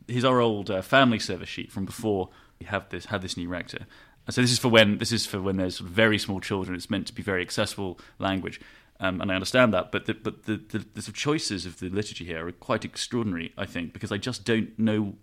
here's 0.07 0.25
our 0.25 0.41
old 0.41 0.69
uh, 0.69 0.81
family 0.81 1.19
service 1.19 1.47
sheet 1.47 1.71
from 1.71 1.85
before 1.85 2.29
have 2.63 2.89
this 2.89 3.05
had 3.05 3.21
this 3.21 3.37
new 3.37 3.47
rector. 3.47 3.85
So 4.29 4.41
this 4.41 4.51
is 4.51 4.59
for 4.59 4.69
when 4.69 4.99
this 4.99 5.11
is 5.11 5.25
for 5.25 5.41
when 5.41 5.57
there's 5.57 5.79
very 5.79 6.17
small 6.17 6.39
children. 6.39 6.75
It's 6.75 6.89
meant 6.89 7.07
to 7.07 7.13
be 7.13 7.21
very 7.21 7.41
accessible 7.41 7.99
language, 8.19 8.61
um, 8.99 9.19
and 9.19 9.31
I 9.31 9.35
understand 9.35 9.73
that. 9.73 9.91
But 9.91 10.05
the, 10.05 10.13
but 10.13 10.43
the, 10.43 10.55
the, 10.55 11.01
the 11.01 11.11
choices 11.11 11.65
of 11.65 11.79
the 11.79 11.89
liturgy 11.89 12.23
here 12.25 12.47
are 12.47 12.51
quite 12.53 12.85
extraordinary. 12.85 13.53
I 13.57 13.65
think 13.65 13.91
because 13.91 14.11
I 14.11 14.17
just 14.17 14.45
don't 14.45 14.77
know 14.79 15.15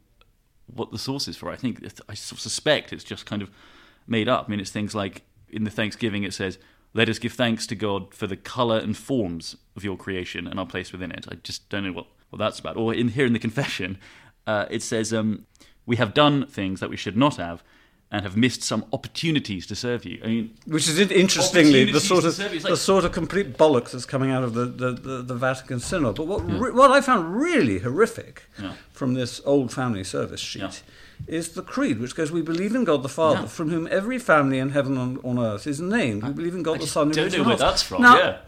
what 0.67 0.93
the 0.93 0.99
source 0.99 1.29
is 1.29 1.37
for. 1.37 1.51
I 1.51 1.57
think 1.57 1.83
I 2.09 2.15
suspect 2.15 2.93
it's 2.93 3.05
just 3.05 3.25
kind 3.25 3.41
of 3.41 3.51
made 4.07 4.29
up. 4.29 4.47
I 4.47 4.51
mean, 4.51 4.61
it's 4.61 4.71
things 4.71 4.95
like 4.95 5.23
in 5.49 5.65
the 5.65 5.71
Thanksgiving 5.71 6.23
it 6.23 6.35
says, 6.35 6.59
"Let 6.93 7.09
us 7.09 7.19
give 7.19 7.33
thanks 7.33 7.67
to 7.69 7.75
God 7.75 8.13
for 8.15 8.27
the 8.27 8.37
color 8.37 8.77
and 8.79 8.95
forms 8.95 9.57
of 9.77 9.83
your 9.83 9.97
creation 9.97 10.47
and 10.47 10.61
our 10.61 10.67
place 10.67 10.93
within 10.93 11.11
it." 11.11 11.27
I 11.31 11.37
just 11.37 11.71
don't 11.71 11.85
know 11.85 11.93
what, 11.93 12.07
what 12.29 12.39
that's 12.39 12.59
about. 12.59 12.77
Or 12.77 12.93
in 12.93 13.09
here 13.09 13.25
in 13.25 13.33
the 13.33 13.39
confession, 13.39 13.99
uh, 14.47 14.67
it 14.71 14.83
says, 14.83 15.15
um, 15.15 15.47
"We 15.91 15.97
have 15.97 16.13
done 16.15 16.47
things 16.47 16.81
that 16.81 16.91
we 16.91 16.97
should 16.97 17.17
not 17.17 17.37
have." 17.37 17.63
and 18.13 18.25
have 18.25 18.37
missed 18.37 18.61
some 18.65 18.85
opportunities 18.93 19.65
to 19.69 19.77
serve 19.77 20.05
you. 20.05 20.21
I 20.25 20.27
mean, 20.27 20.59
which 20.67 20.89
is 20.89 20.99
interestingly 20.99 21.85
the 21.93 22.01
sort 22.01 22.25
of 22.25 22.37
like, 22.41 22.63
the 22.63 22.77
sort 22.77 23.05
of 23.05 23.13
complete 23.13 23.57
bollocks 23.57 23.93
that's 23.93 24.05
coming 24.05 24.33
out 24.33 24.43
of 24.43 24.53
the, 24.53 24.65
the, 24.65 24.91
the, 24.91 25.23
the 25.23 25.35
Vatican 25.37 25.79
Synod. 25.79 26.17
But 26.17 26.27
what 26.27 26.41
yeah. 26.45 26.59
re- 26.59 26.73
what 26.73 26.91
I 26.91 27.01
found 27.03 27.41
really 27.41 27.79
horrific 27.79 28.47
yeah. 28.61 28.73
from 28.91 29.15
this 29.15 29.41
old 29.45 29.73
family 29.73 30.03
service 30.03 30.41
sheet. 30.41 30.63
Yeah. 30.63 30.73
Is 31.39 31.51
the 31.51 31.63
creed 31.63 32.01
which 32.01 32.17
goes, 32.17 32.33
We 32.33 32.43
believe 32.43 32.75
in 32.75 32.83
God 32.83 33.05
the 33.05 33.09
Father, 33.09 33.47
from 33.47 33.69
whom 33.71 33.87
every 33.91 34.19
family 34.19 34.59
in 34.59 34.71
heaven 34.71 34.97
and 34.97 35.19
on 35.23 35.39
earth 35.39 35.67
is 35.69 35.81
named. 35.81 36.25
We 36.25 36.33
believe 36.33 36.57
in 36.57 36.65
God 36.65 36.77
I 36.77 36.79
the 36.79 36.87
Son. 36.89 37.11
Don't 37.11 37.33
know 37.33 37.45
where 37.45 37.57
that's 37.57 37.85
from. 37.85 38.03
Now, 38.03 38.17
yeah 38.19 38.39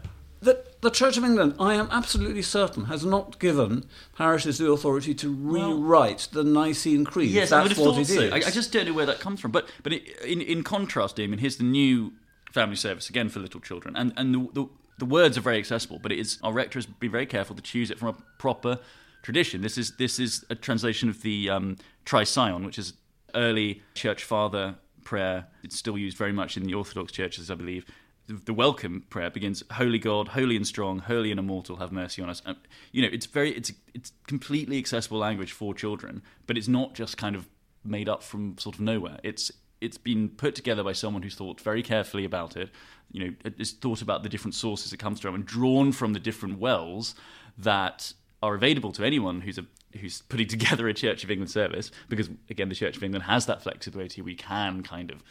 that 0.43 0.72
the 0.83 0.91
Church 0.91 1.17
of 1.17 1.23
England, 1.23 1.55
I 1.59 1.73
am 1.73 1.87
absolutely 1.91 2.41
certain, 2.41 2.85
has 2.85 3.03
not 3.05 3.39
given 3.39 3.85
parishes 4.15 4.57
the 4.57 4.69
authority 4.69 5.15
to 5.15 5.33
rewrite 5.33 6.27
well, 6.31 6.43
the 6.43 6.49
Nicene 6.49 7.05
Creed. 7.05 7.31
Yes, 7.31 7.49
That's 7.49 7.53
I 7.53 7.61
would 7.63 7.71
have 7.71 7.79
what 7.79 7.95
thought 7.95 8.05
so. 8.05 8.29
I, 8.29 8.35
I, 8.35 8.51
just 8.51 8.71
don't 8.71 8.85
know 8.85 8.93
where 8.93 9.05
that 9.05 9.19
comes 9.19 9.39
from. 9.39 9.51
But 9.51 9.67
but 9.81 9.93
in 9.93 10.41
in 10.41 10.63
contrast, 10.63 11.15
Damian, 11.15 11.39
here's 11.39 11.57
the 11.57 11.63
new 11.63 12.13
family 12.51 12.75
service 12.75 13.09
again 13.09 13.29
for 13.29 13.39
little 13.39 13.61
children, 13.61 13.95
and 13.95 14.13
and 14.17 14.35
the, 14.35 14.49
the, 14.53 14.69
the 14.99 15.05
words 15.05 15.37
are 15.37 15.41
very 15.41 15.57
accessible. 15.57 15.99
But 15.99 16.11
it 16.11 16.19
is 16.19 16.37
our 16.43 16.53
rector 16.53 16.77
has 16.77 16.85
been 16.85 17.11
very 17.11 17.25
careful 17.25 17.55
to 17.55 17.61
choose 17.61 17.89
it 17.89 17.97
from 17.97 18.09
a 18.09 18.15
proper 18.37 18.79
tradition. 19.23 19.61
This 19.61 19.77
is 19.77 19.95
this 19.97 20.19
is 20.19 20.45
a 20.49 20.55
translation 20.55 21.09
of 21.09 21.21
the 21.21 21.49
um, 21.49 21.77
which 22.05 22.77
is 22.77 22.93
early 23.33 23.81
church 23.95 24.23
father 24.23 24.75
prayer. 25.05 25.47
It's 25.63 25.77
still 25.77 25.97
used 25.97 26.17
very 26.17 26.33
much 26.33 26.57
in 26.57 26.63
the 26.63 26.73
Orthodox 26.73 27.11
churches, 27.11 27.49
I 27.49 27.55
believe 27.55 27.85
the 28.27 28.53
welcome 28.53 29.03
prayer 29.09 29.29
begins 29.29 29.63
holy 29.73 29.99
god 29.99 30.29
holy 30.29 30.55
and 30.55 30.65
strong 30.65 30.99
holy 30.99 31.29
and 31.29 31.39
immortal 31.39 31.77
have 31.77 31.91
mercy 31.91 32.21
on 32.21 32.29
us. 32.29 32.41
And, 32.45 32.57
you 32.91 33.01
know 33.01 33.09
it's 33.11 33.25
very 33.25 33.51
it's 33.51 33.71
it's 33.93 34.13
completely 34.27 34.77
accessible 34.77 35.17
language 35.17 35.51
for 35.51 35.73
children 35.73 36.21
but 36.47 36.57
it's 36.57 36.67
not 36.67 36.93
just 36.93 37.17
kind 37.17 37.35
of 37.35 37.47
made 37.83 38.07
up 38.07 38.23
from 38.23 38.57
sort 38.57 38.75
of 38.75 38.81
nowhere. 38.81 39.19
It's 39.23 39.51
it's 39.81 39.97
been 39.97 40.29
put 40.29 40.55
together 40.55 40.83
by 40.83 40.93
someone 40.93 41.23
who's 41.23 41.35
thought 41.35 41.59
very 41.59 41.83
carefully 41.83 42.23
about 42.23 42.55
it 42.55 42.69
you 43.11 43.25
know 43.25 43.51
has 43.57 43.71
thought 43.71 44.01
about 44.01 44.23
the 44.23 44.29
different 44.29 44.55
sources 44.55 44.93
it 44.93 44.97
comes 44.97 45.19
from 45.19 45.35
and 45.35 45.45
drawn 45.45 45.91
from 45.91 46.13
the 46.13 46.19
different 46.19 46.59
wells 46.59 47.15
that 47.57 48.13
are 48.41 48.55
available 48.55 48.91
to 48.91 49.05
anyone 49.05 49.41
who's 49.41 49.57
a 49.57 49.65
who's 49.99 50.21
putting 50.23 50.47
together 50.55 50.87
a 50.87 50.93
Church 50.93 51.23
of 51.23 51.31
England 51.31 51.51
service 51.51 51.91
because 52.09 52.29
again 52.49 52.69
the 52.69 52.75
Church 52.75 52.97
of 52.97 53.03
England 53.03 53.25
has 53.25 53.45
that 53.45 53.61
flexibility. 53.61 54.21
We 54.21 54.35
can 54.35 54.83
kind 54.83 55.11
of 55.11 55.23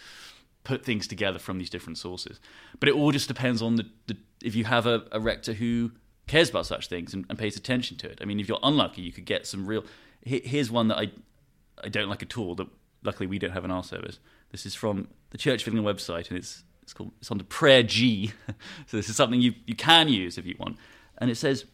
put 0.65 0.85
things 0.85 1.07
together 1.07 1.39
from 1.39 1.59
these 1.59 1.71
different 1.71 1.99
sources. 1.99 2.41
But 2.79 2.89
it 2.89 2.95
all 2.95 3.13
just 3.13 3.29
depends 3.29 3.63
on 3.63 3.77
the, 3.77 3.87
the 4.07 4.17
if 4.43 4.55
you 4.55 4.65
have 4.65 4.87
a, 4.87 5.05
a, 5.13 5.21
rector 5.21 5.53
who 5.55 5.93
cares 6.27 6.51
about 6.51 6.67
such 6.67 6.89
things 6.89 7.15
and, 7.15 7.25
and, 7.29 7.39
pays 7.39 7.57
attention 7.57 7.97
to 7.99 8.09
it. 8.09 8.19
I 8.21 8.25
mean, 8.25 8.41
if 8.41 8.49
you're 8.49 8.61
unlucky, 8.63 9.03
you 9.03 9.13
could 9.13 9.25
get 9.25 9.47
some 9.47 9.67
real. 9.67 9.85
Here's 10.25 10.71
one 10.71 10.89
that 10.89 10.99
I 10.99 11.11
I 11.83 11.89
don't 11.89 12.09
like 12.09 12.23
at 12.23 12.39
all. 12.39 12.55
That 12.55 12.69
luckily 13.03 13.27
we 13.27 13.39
don't 13.39 13.51
have 13.51 13.65
in 13.65 13.71
our 13.71 13.83
service. 13.83 14.19
This 14.51 14.67
is 14.67 14.75
from 14.75 15.09
the 15.31 15.39
Church 15.39 15.67
of 15.67 15.75
England 15.75 15.99
website, 15.99 16.29
and 16.29 16.39
it's 16.39 16.63
it's 16.83 16.93
called 16.93 17.13
it's 17.21 17.31
under 17.31 17.45
Prayer 17.45 17.83
G. 17.83 18.33
so 18.87 18.97
this 18.97 19.09
is 19.09 19.17
something 19.17 19.41
you 19.41 19.55
you 19.67 19.75
can 19.75 20.09
use 20.09 20.39
if 20.39 20.47
you 20.47 20.55
want, 20.59 20.77
and 21.19 21.31
it 21.31 21.37
says, 21.37 21.65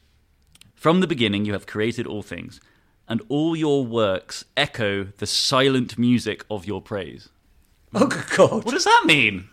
"From 0.75 1.01
the 1.01 1.07
beginning 1.07 1.45
you 1.45 1.53
have 1.53 1.67
created 1.67 2.07
all 2.07 2.23
things." 2.23 2.61
And 3.11 3.23
all 3.31 3.57
your 3.57 3.87
works 3.87 4.45
echo 4.55 5.05
the 5.05 5.27
silent 5.27 5.99
music 5.99 6.45
of 6.51 6.67
your 6.67 6.83
praise. 6.83 7.31
Oh, 7.95 8.07
good 8.07 8.25
God. 8.37 8.65
What 8.65 8.73
does 8.73 8.85
that 8.85 9.05
mean? 9.07 9.49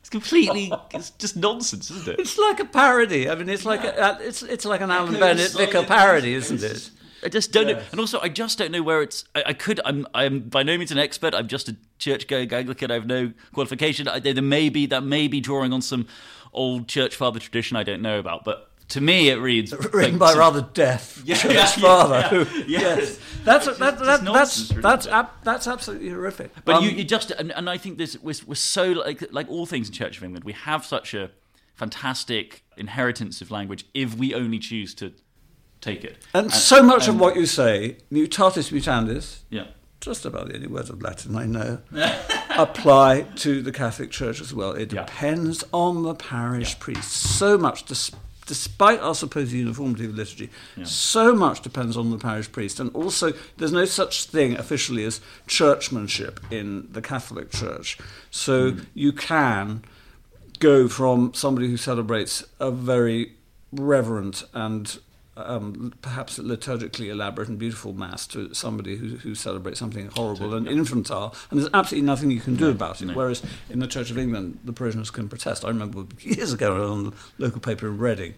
It's 0.00 0.10
completely, 0.10 0.72
it's 0.92 1.10
just 1.10 1.36
nonsense, 1.36 1.90
isn't 1.90 2.08
it? 2.08 2.20
It's 2.20 2.38
like 2.38 2.60
a 2.60 2.64
parody. 2.64 3.28
I 3.28 3.34
mean, 3.34 3.48
it's 3.48 3.64
like 3.64 3.84
a, 3.84 3.98
uh, 4.00 4.18
it's 4.20 4.42
it's 4.42 4.64
like 4.64 4.80
an 4.80 4.90
Alan 4.90 5.18
Bennett 5.18 5.52
Vicar 5.52 5.82
parody, 5.82 6.34
isn't 6.34 6.62
it? 6.62 6.90
I 7.22 7.28
just 7.28 7.52
don't 7.52 7.66
know, 7.66 7.82
and 7.90 7.98
also 7.98 8.20
I 8.20 8.28
just 8.28 8.58
don't 8.58 8.70
know 8.70 8.82
where 8.82 9.02
it's. 9.02 9.24
I, 9.34 9.42
I, 9.46 9.52
could. 9.52 9.80
I'm. 9.84 10.06
I'm 10.14 10.40
by 10.40 10.62
no 10.62 10.78
means 10.78 10.92
an 10.92 10.98
expert. 10.98 11.34
I'm 11.34 11.48
just 11.48 11.68
a 11.68 11.76
church-going 11.98 12.52
Anglican. 12.52 12.90
I 12.90 12.94
have 12.94 13.06
no 13.06 13.32
qualification. 13.52 14.06
I, 14.06 14.20
there 14.20 14.40
may 14.40 14.68
be 14.68 14.86
that 14.86 15.02
may 15.02 15.26
be 15.26 15.40
drawing 15.40 15.72
on 15.72 15.82
some 15.82 16.06
old 16.52 16.86
church 16.88 17.16
father 17.16 17.40
tradition 17.40 17.76
I 17.76 17.82
don't 17.82 18.02
know 18.02 18.18
about, 18.18 18.44
but 18.44 18.67
to 18.88 19.00
me, 19.00 19.28
it 19.28 19.36
reads 19.36 19.72
written 19.92 20.18
by 20.18 20.34
rather 20.34 20.62
deaf 20.62 21.22
yeah, 21.24 21.36
church 21.36 21.52
yeah, 21.54 21.66
father. 21.66 22.46
Yeah, 22.66 22.96
yes, 22.96 23.18
that's 23.44 23.66
that, 23.66 23.78
that, 23.78 23.98
that, 23.98 24.24
that's 24.24 24.68
that's 24.68 25.06
ab- 25.06 25.30
that's 25.42 25.66
absolutely 25.66 26.08
horrific. 26.08 26.52
But 26.64 26.76
um, 26.76 26.84
you, 26.84 26.90
you, 26.90 27.04
just 27.04 27.30
and, 27.30 27.52
and, 27.52 27.68
I 27.68 27.78
think 27.78 27.98
this 27.98 28.18
we're, 28.20 28.34
we're 28.46 28.54
so 28.54 28.92
like 28.92 29.32
like 29.32 29.48
all 29.48 29.66
things 29.66 29.88
in 29.88 29.94
Church 29.94 30.16
of 30.18 30.24
England, 30.24 30.44
we 30.44 30.52
have 30.52 30.84
such 30.84 31.14
a 31.14 31.30
fantastic 31.74 32.64
inheritance 32.76 33.40
of 33.40 33.50
language 33.50 33.84
if 33.94 34.16
we 34.16 34.34
only 34.34 34.58
choose 34.58 34.94
to 34.94 35.12
take 35.80 36.04
it. 36.04 36.18
And, 36.34 36.46
and 36.46 36.52
so 36.52 36.82
much 36.82 37.06
and, 37.06 37.16
of 37.16 37.20
what 37.20 37.36
you 37.36 37.46
say, 37.46 37.98
mutatis 38.10 38.72
mutandis, 38.72 39.40
yeah. 39.50 39.66
just 40.00 40.24
about 40.24 40.48
the 40.48 40.56
only 40.56 40.66
words 40.66 40.90
of 40.90 41.00
Latin 41.02 41.36
I 41.36 41.46
know, 41.46 41.78
apply 42.50 43.22
to 43.36 43.62
the 43.62 43.70
Catholic 43.70 44.10
Church 44.10 44.40
as 44.40 44.52
well. 44.52 44.72
It 44.72 44.88
depends 44.88 45.62
on 45.72 46.02
the 46.02 46.14
parish 46.14 46.78
priest. 46.80 47.12
So 47.12 47.56
much. 47.56 47.84
Dis- 47.84 48.10
despite 48.48 48.98
our 49.00 49.14
supposed 49.14 49.52
uniformity 49.52 50.06
of 50.06 50.14
liturgy, 50.16 50.50
yeah. 50.76 50.84
so 50.84 51.34
much 51.34 51.60
depends 51.60 51.96
on 51.96 52.10
the 52.10 52.18
parish 52.18 52.50
priest. 52.50 52.80
And 52.80 52.90
also, 52.94 53.32
there's 53.58 53.72
no 53.72 53.84
such 53.84 54.24
thing 54.24 54.56
officially 54.56 55.04
as 55.04 55.20
churchmanship 55.46 56.40
in 56.50 56.88
the 56.90 57.02
Catholic 57.02 57.50
Church. 57.50 57.98
So 58.30 58.72
mm. 58.72 58.86
you 58.94 59.12
can 59.12 59.84
go 60.58 60.88
from 60.88 61.34
somebody 61.34 61.68
who 61.68 61.76
celebrates 61.76 62.42
a 62.58 62.70
very 62.70 63.34
reverent 63.70 64.42
and 64.54 64.98
um, 65.46 65.94
perhaps 66.02 66.38
liturgically 66.38 67.08
elaborate 67.08 67.48
and 67.48 67.58
beautiful 67.58 67.92
mass 67.92 68.26
to 68.28 68.52
somebody 68.54 68.96
who, 68.96 69.16
who 69.16 69.34
celebrates 69.34 69.78
something 69.78 70.08
horrible 70.08 70.54
and 70.54 70.68
infantile, 70.68 71.34
and 71.50 71.58
there's 71.58 71.70
absolutely 71.72 72.06
nothing 72.06 72.30
you 72.30 72.40
can 72.40 72.56
do 72.56 72.70
about 72.70 73.00
it. 73.00 73.06
No. 73.06 73.14
Whereas 73.14 73.42
in 73.70 73.78
the 73.78 73.86
Church 73.86 74.10
of 74.10 74.18
England, 74.18 74.60
the 74.64 74.72
parishioners 74.72 75.10
can 75.10 75.28
protest. 75.28 75.64
I 75.64 75.68
remember 75.68 76.04
years 76.20 76.52
ago 76.52 76.90
on 76.90 77.04
the 77.04 77.12
local 77.38 77.60
paper 77.60 77.88
in 77.88 77.98
Reading, 77.98 78.34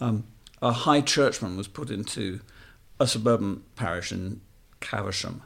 um, 0.00 0.24
a 0.62 0.72
high 0.72 1.00
churchman 1.00 1.56
was 1.56 1.68
put 1.68 1.90
into 1.90 2.40
a 2.98 3.06
suburban 3.06 3.62
parish 3.76 4.12
in 4.12 4.40
Caversham, 4.80 5.42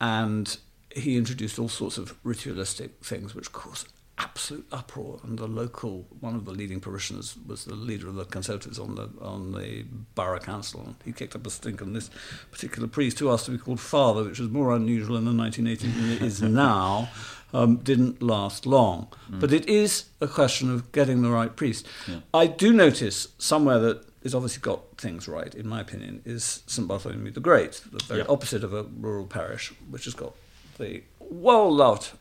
and 0.00 0.56
he 0.94 1.16
introduced 1.16 1.58
all 1.58 1.68
sorts 1.68 1.98
of 1.98 2.16
ritualistic 2.24 3.04
things, 3.04 3.34
which 3.34 3.52
caused 3.52 3.88
absolute 4.20 4.66
uproar, 4.70 5.18
and 5.24 5.38
the 5.38 5.46
local 5.46 6.06
one 6.20 6.34
of 6.34 6.44
the 6.44 6.52
leading 6.52 6.78
parishioners 6.78 7.36
was 7.46 7.64
the 7.64 7.74
leader 7.74 8.08
of 8.08 8.14
the 8.14 8.24
Conservatives 8.24 8.78
on 8.78 8.94
the 8.94 9.08
on 9.20 9.52
the 9.52 9.84
borough 10.14 10.38
council. 10.38 10.82
And 10.84 10.94
he 11.04 11.12
kicked 11.12 11.34
up 11.34 11.46
a 11.46 11.50
stink, 11.50 11.80
on 11.82 11.94
this 11.94 12.10
particular 12.50 12.86
priest, 12.86 13.18
who 13.18 13.30
asked 13.30 13.46
to 13.46 13.52
be 13.52 13.58
called 13.58 13.80
father, 13.80 14.24
which 14.24 14.38
was 14.38 14.50
more 14.50 14.74
unusual 14.76 15.16
in 15.16 15.24
the 15.24 15.32
1980s 15.32 15.80
than 15.80 16.10
it 16.10 16.22
is 16.22 16.42
now, 16.66 17.08
um, 17.52 17.76
didn't 17.76 18.22
last 18.22 18.66
long. 18.66 19.08
Mm. 19.30 19.40
But 19.40 19.52
it 19.52 19.68
is 19.68 20.04
a 20.20 20.28
question 20.28 20.70
of 20.70 20.92
getting 20.92 21.22
the 21.22 21.30
right 21.30 21.54
priest. 21.56 21.86
Yeah. 22.06 22.20
I 22.34 22.46
do 22.46 22.72
notice 22.72 23.28
somewhere 23.38 23.78
that 23.78 24.04
is 24.22 24.34
obviously 24.34 24.60
got 24.60 24.98
things 24.98 25.26
right, 25.28 25.54
in 25.54 25.66
my 25.66 25.80
opinion, 25.80 26.20
is 26.26 26.62
St 26.66 26.86
Bartholomew 26.86 27.30
the 27.30 27.40
Great, 27.40 27.80
the 27.90 28.04
very 28.04 28.20
yep. 28.20 28.28
opposite 28.28 28.62
of 28.62 28.74
a 28.74 28.82
rural 28.82 29.26
parish, 29.26 29.72
which 29.88 30.04
has 30.04 30.14
got 30.14 30.34
the 30.78 31.02
well 31.18 31.72
loved 31.72 32.12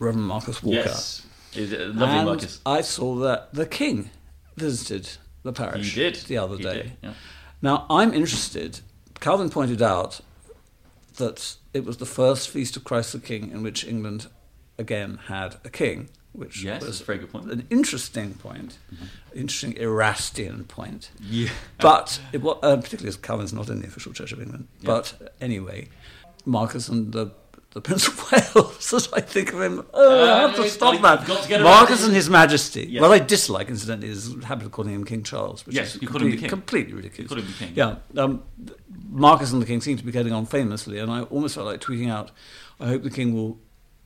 Reverend 0.00 0.26
Marcus 0.26 0.62
Walker. 0.62 0.88
Yes. 0.88 1.26
Lovely 1.56 2.16
and 2.18 2.26
Marcus. 2.26 2.60
I 2.66 2.80
saw 2.80 3.16
that 3.16 3.52
the 3.52 3.66
king 3.66 4.10
visited 4.56 5.10
the 5.42 5.52
parish 5.52 5.94
he 5.94 6.00
did. 6.00 6.16
the 6.16 6.38
other 6.38 6.56
he 6.56 6.62
day. 6.62 6.74
Did, 6.74 6.92
yeah. 7.02 7.14
Now, 7.62 7.86
I'm 7.88 8.12
interested. 8.12 8.80
Calvin 9.20 9.50
pointed 9.50 9.82
out 9.82 10.20
that 11.16 11.56
it 11.72 11.84
was 11.84 11.98
the 11.98 12.06
first 12.06 12.48
feast 12.48 12.76
of 12.76 12.84
Christ 12.84 13.12
the 13.12 13.20
King 13.20 13.50
in 13.50 13.62
which 13.62 13.84
England 13.86 14.26
again 14.78 15.18
had 15.28 15.56
a 15.64 15.70
king, 15.70 16.08
which 16.32 16.62
yes, 16.62 16.82
was 16.82 17.00
a 17.00 17.04
very 17.04 17.18
good 17.18 17.30
point. 17.30 17.50
an 17.50 17.66
interesting 17.70 18.34
point, 18.34 18.78
mm-hmm. 18.92 19.04
interesting 19.34 19.76
Erastian 19.78 20.64
point. 20.64 21.10
Yeah. 21.20 21.50
But, 21.78 22.20
it, 22.32 22.44
uh, 22.44 22.76
particularly 22.76 23.08
as 23.08 23.16
Calvin's 23.16 23.52
not 23.52 23.68
in 23.68 23.80
the 23.80 23.86
official 23.86 24.12
Church 24.12 24.32
of 24.32 24.40
England. 24.40 24.68
Yeah. 24.80 24.86
But 24.86 25.34
anyway, 25.40 25.88
Marcus 26.44 26.88
and 26.88 27.12
the 27.12 27.30
the 27.74 27.80
Prince 27.80 28.06
of 28.06 28.32
Wales 28.32 28.92
as 28.94 29.12
I 29.12 29.20
think 29.20 29.52
of 29.52 29.60
him. 29.60 29.84
Oh, 29.92 30.30
uh, 30.30 30.34
I 30.34 30.40
have 30.42 30.56
to 30.56 30.68
stop 30.68 31.00
that. 31.02 31.60
Marcus 31.60 32.04
and 32.04 32.14
His 32.14 32.30
Majesty. 32.30 32.86
Yeah. 32.88 33.02
Well, 33.02 33.12
I 33.12 33.18
dislike, 33.18 33.68
incidentally, 33.68 34.08
his 34.08 34.34
habit 34.44 34.66
of 34.66 34.72
calling 34.72 34.94
him 34.94 35.04
King 35.04 35.24
Charles, 35.24 35.66
which 35.66 35.76
yes, 35.76 35.96
is 35.96 36.02
you 36.02 36.08
completely, 36.08 36.30
him 36.30 36.36
the 36.36 36.40
king. 36.42 36.50
completely 36.50 36.94
ridiculous. 36.94 37.30
You 37.30 37.36
call 37.36 37.44
him 37.44 37.52
the 37.52 37.58
king. 37.58 37.72
Yeah. 37.74 38.22
Um, 38.22 38.42
Marcus 39.10 39.52
and 39.52 39.60
the 39.60 39.66
King 39.66 39.80
seem 39.80 39.96
to 39.96 40.04
be 40.04 40.12
getting 40.12 40.32
on 40.32 40.46
famously, 40.46 40.98
and 40.98 41.10
I 41.10 41.22
almost 41.22 41.56
felt 41.56 41.66
like 41.66 41.80
tweeting 41.80 42.10
out, 42.10 42.30
I 42.80 42.86
hope 42.86 43.02
the 43.02 43.10
King 43.10 43.34
will 43.34 43.58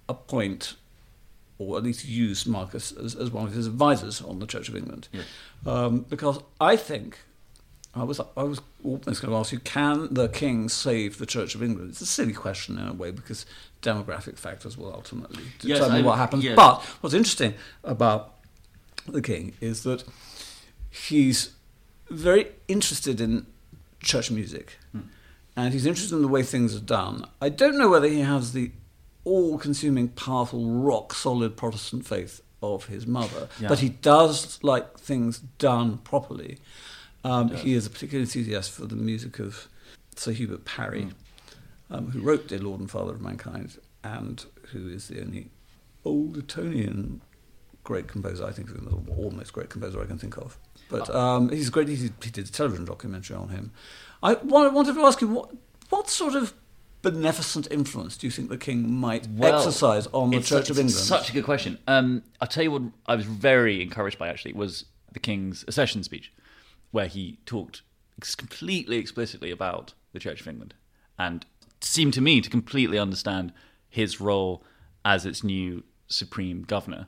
appoint 0.09 0.74
or 1.59 1.76
at 1.76 1.83
least 1.83 2.07
use 2.07 2.46
Marcus 2.46 2.92
as, 2.92 3.14
as 3.14 3.31
one 3.31 3.46
of 3.46 3.52
his 3.52 3.66
advisors 3.66 4.22
on 4.22 4.38
the 4.38 4.46
Church 4.46 4.68
of 4.68 4.76
England. 4.76 5.09
Yeah. 5.12 5.22
Um, 5.66 6.07
because 6.09 6.38
I 6.61 6.76
think 6.76 7.18
I 7.98 8.04
was 8.04 8.20
I 8.37 8.42
was 8.42 8.61
almost 8.84 9.22
going 9.22 9.32
to 9.32 9.37
ask 9.37 9.52
you: 9.52 9.58
Can 9.61 10.12
the 10.12 10.28
king 10.28 10.68
save 10.68 11.18
the 11.18 11.26
Church 11.26 11.54
of 11.54 11.62
England? 11.62 11.90
It's 11.90 12.00
a 12.00 12.06
silly 12.06 12.32
question 12.32 12.78
in 12.78 12.87
a 12.87 12.92
way 12.92 13.11
because 13.11 13.46
demographic 13.82 14.38
factors 14.38 14.76
will 14.76 14.92
ultimately 14.92 15.44
determine 15.58 15.96
yes, 15.96 16.04
I, 16.04 16.06
what 16.06 16.18
happens. 16.18 16.44
But 16.54 16.82
what's 17.00 17.14
interesting 17.14 17.54
about 17.84 18.34
the 19.06 19.22
king 19.22 19.54
is 19.61 19.82
that 19.82 20.04
he's 20.90 21.52
very 22.11 22.48
interested 22.68 23.20
in 23.20 23.46
church 24.00 24.30
music, 24.30 24.78
hmm. 24.92 25.00
and 25.56 25.72
he's 25.72 25.87
interested 25.87 26.16
in 26.16 26.22
the 26.22 26.28
way 26.28 26.42
things 26.42 26.74
are 26.74 26.80
done. 26.80 27.24
I 27.40 27.48
don't 27.48 27.78
know 27.78 27.88
whether 27.88 28.08
he 28.08 28.20
has 28.20 28.52
the 28.52 28.72
all-consuming, 29.24 30.08
powerful, 30.08 30.64
rock-solid 30.70 31.56
Protestant 31.56 32.06
faith 32.06 32.40
of 32.62 32.87
his 32.87 33.06
mother, 33.06 33.48
yeah. 33.61 33.68
but 33.68 33.80
he 33.80 33.90
does 33.90 34.58
like 34.62 34.98
things 34.98 35.38
done 35.38 35.98
properly. 35.98 36.58
Um, 37.24 37.54
he 37.54 37.74
is 37.74 37.87
a 37.87 37.90
particular 37.90 38.22
enthusiast 38.22 38.70
for 38.70 38.87
the 38.87 38.96
music 38.96 39.38
of 39.38 39.68
Sir 40.16 40.33
Hubert 40.33 40.64
Parry, 40.64 41.02
mm. 41.02 41.12
um, 41.90 42.11
who 42.11 42.20
wrote 42.20 42.48
Dear 42.48 42.61
Lord 42.61 42.81
and 42.81 42.90
Father 42.90 43.12
of 43.12 43.20
Mankind, 43.20 43.78
and 44.04 44.44
who 44.72 44.88
is 44.88 45.09
the 45.09 45.20
only 45.20 45.50
old 46.04 46.37
Etonian 46.38 47.20
great 47.85 48.07
composer 48.07 48.46
I 48.46 48.52
think 48.52 48.68
of 48.70 48.76
him, 48.76 48.85
the 48.85 49.12
almost 49.14 49.52
great 49.52 49.70
composer 49.70 50.00
I 50.00 50.04
can 50.04 50.18
think 50.18 50.37
of. 50.37 50.59
But 50.90 51.09
uh, 51.09 51.18
um, 51.18 51.48
he's 51.48 51.70
great. 51.70 51.88
He, 51.88 51.96
he, 51.96 52.31
did 52.31 52.48
a 52.48 52.52
television 52.52 52.85
documentary 52.85 53.37
on 53.37 53.48
him. 53.48 53.72
I 54.22 54.35
wanted 54.35 54.94
to 54.94 55.00
ask 55.07 55.20
you 55.20 55.28
what 55.28 55.50
what 55.90 56.11
sort 56.11 56.35
of 56.35 56.52
beneficent 57.00 57.68
influence 57.70 58.16
do 58.16 58.26
you 58.26 58.31
think 58.31 58.48
the 58.48 58.59
king 58.59 58.92
might 58.92 59.26
well, 59.28 59.59
exercise 59.59 60.07
on 60.09 60.31
the 60.31 60.42
Church 60.42 60.70
of 60.70 60.78
England? 60.78 60.92
Such 60.92 61.31
a 61.31 61.33
good 61.33 61.44
question. 61.44 61.78
Um, 61.87 62.22
I'll 62.40 62.48
tell 62.48 62.62
you 62.62 62.70
what 62.70 62.83
I 63.07 63.14
was 63.14 63.24
very 63.24 63.81
encouraged 63.81 64.18
by 64.18 64.28
actually 64.28 64.52
was 64.52 64.85
the 65.12 65.20
king's 65.20 65.62
accession 65.62 66.02
speech 66.02 66.33
where 66.90 67.07
he 67.07 67.38
talked 67.46 67.83
completely 68.37 68.96
explicitly 68.96 69.51
about 69.51 69.94
the 70.12 70.18
Church 70.18 70.40
of 70.40 70.48
England 70.48 70.74
and 71.18 71.44
seemed 71.81 72.14
to 72.14 72.20
me 72.20 72.40
to 72.40 72.51
completely 72.51 72.98
understand 72.98 73.53
his 73.88 74.20
role 74.20 74.64
as 75.05 75.24
its 75.24 75.44
new 75.44 75.85
supreme 76.07 76.62
governor. 76.62 77.07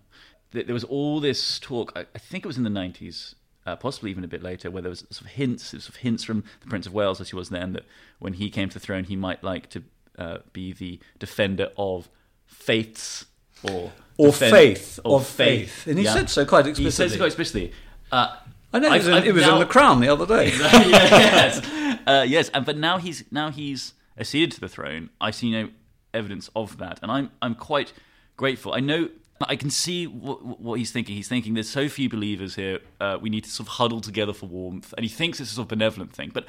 there 0.52 0.74
was 0.74 0.84
all 0.84 1.20
this 1.20 1.58
talk. 1.58 1.92
I, 1.96 2.04
think 2.18 2.44
it 2.44 2.46
was 2.46 2.58
in 2.58 2.64
the 2.64 2.70
nineties, 2.70 3.34
uh, 3.66 3.76
possibly 3.76 4.10
even 4.10 4.24
a 4.24 4.28
bit 4.28 4.42
later, 4.42 4.70
where 4.70 4.82
there 4.82 4.90
was 4.90 5.00
sort 5.10 5.22
of 5.22 5.26
hints, 5.28 5.66
sort 5.66 5.88
of 5.88 5.96
hints 5.96 6.24
from 6.24 6.44
the 6.60 6.66
Prince 6.68 6.86
of 6.86 6.94
Wales, 6.94 7.20
as 7.20 7.30
he 7.30 7.36
was 7.36 7.50
then, 7.50 7.72
that 7.72 7.84
when 8.18 8.34
he 8.34 8.50
came 8.50 8.68
to 8.68 8.74
the 8.78 8.84
throne, 8.84 9.04
he 9.04 9.16
might 9.16 9.42
like 9.42 9.68
to 9.70 9.82
uh, 10.18 10.38
be 10.52 10.72
the 10.72 11.00
defender 11.18 11.70
of 11.76 12.08
faiths 12.46 13.26
or 13.62 13.92
Or 14.16 14.28
defend- 14.28 14.52
faith, 14.52 15.00
or 15.04 15.16
of 15.20 15.26
faith. 15.26 15.86
And 15.86 15.98
he 15.98 16.04
said 16.04 16.28
so 16.30 16.44
quite 16.44 16.66
explicitly. 16.66 16.84
He 16.84 16.90
says 16.90 17.12
explicitly. 17.12 17.14
it 17.14 17.18
quite 17.18 17.26
explicitly. 17.26 17.72
Uh, 18.12 18.36
I 18.72 18.78
know, 18.78 18.92
it 18.92 18.98
was, 18.98 19.08
in, 19.08 19.24
it 19.24 19.34
was 19.34 19.42
now- 19.44 19.54
in 19.54 19.58
the 19.60 19.66
Crown 19.66 20.00
the 20.00 20.08
other 20.08 20.26
day. 20.26 20.48
yes, 20.56 21.60
uh, 22.06 22.24
yes, 22.26 22.50
and 22.50 22.64
but 22.64 22.76
now 22.76 22.98
he's 22.98 23.24
now 23.30 23.50
he's 23.50 23.94
acceded 24.18 24.52
to 24.52 24.60
the 24.60 24.68
throne. 24.68 25.10
I 25.20 25.30
see 25.32 25.50
no 25.50 25.70
evidence 26.14 26.50
of 26.54 26.78
that, 26.78 27.00
and 27.02 27.10
I'm 27.10 27.30
I'm 27.42 27.54
quite 27.54 27.92
grateful. 28.36 28.72
I 28.72 28.80
know 28.80 29.08
I 29.42 29.56
can 29.56 29.70
see 29.70 30.06
what, 30.06 30.60
what 30.60 30.78
he's 30.78 30.92
thinking. 30.92 31.16
He's 31.16 31.28
thinking 31.28 31.54
there's 31.54 31.68
so 31.68 31.88
few 31.88 32.08
believers 32.08 32.54
here. 32.54 32.80
Uh, 33.00 33.18
we 33.20 33.28
need 33.30 33.44
to 33.44 33.50
sort 33.50 33.68
of 33.68 33.74
huddle 33.74 34.00
together 34.00 34.32
for 34.32 34.46
warmth, 34.46 34.94
and 34.96 35.04
he 35.04 35.10
thinks 35.10 35.40
it's 35.40 35.50
a 35.50 35.54
sort 35.54 35.64
of 35.66 35.68
benevolent 35.68 36.12
thing, 36.12 36.30
but. 36.32 36.46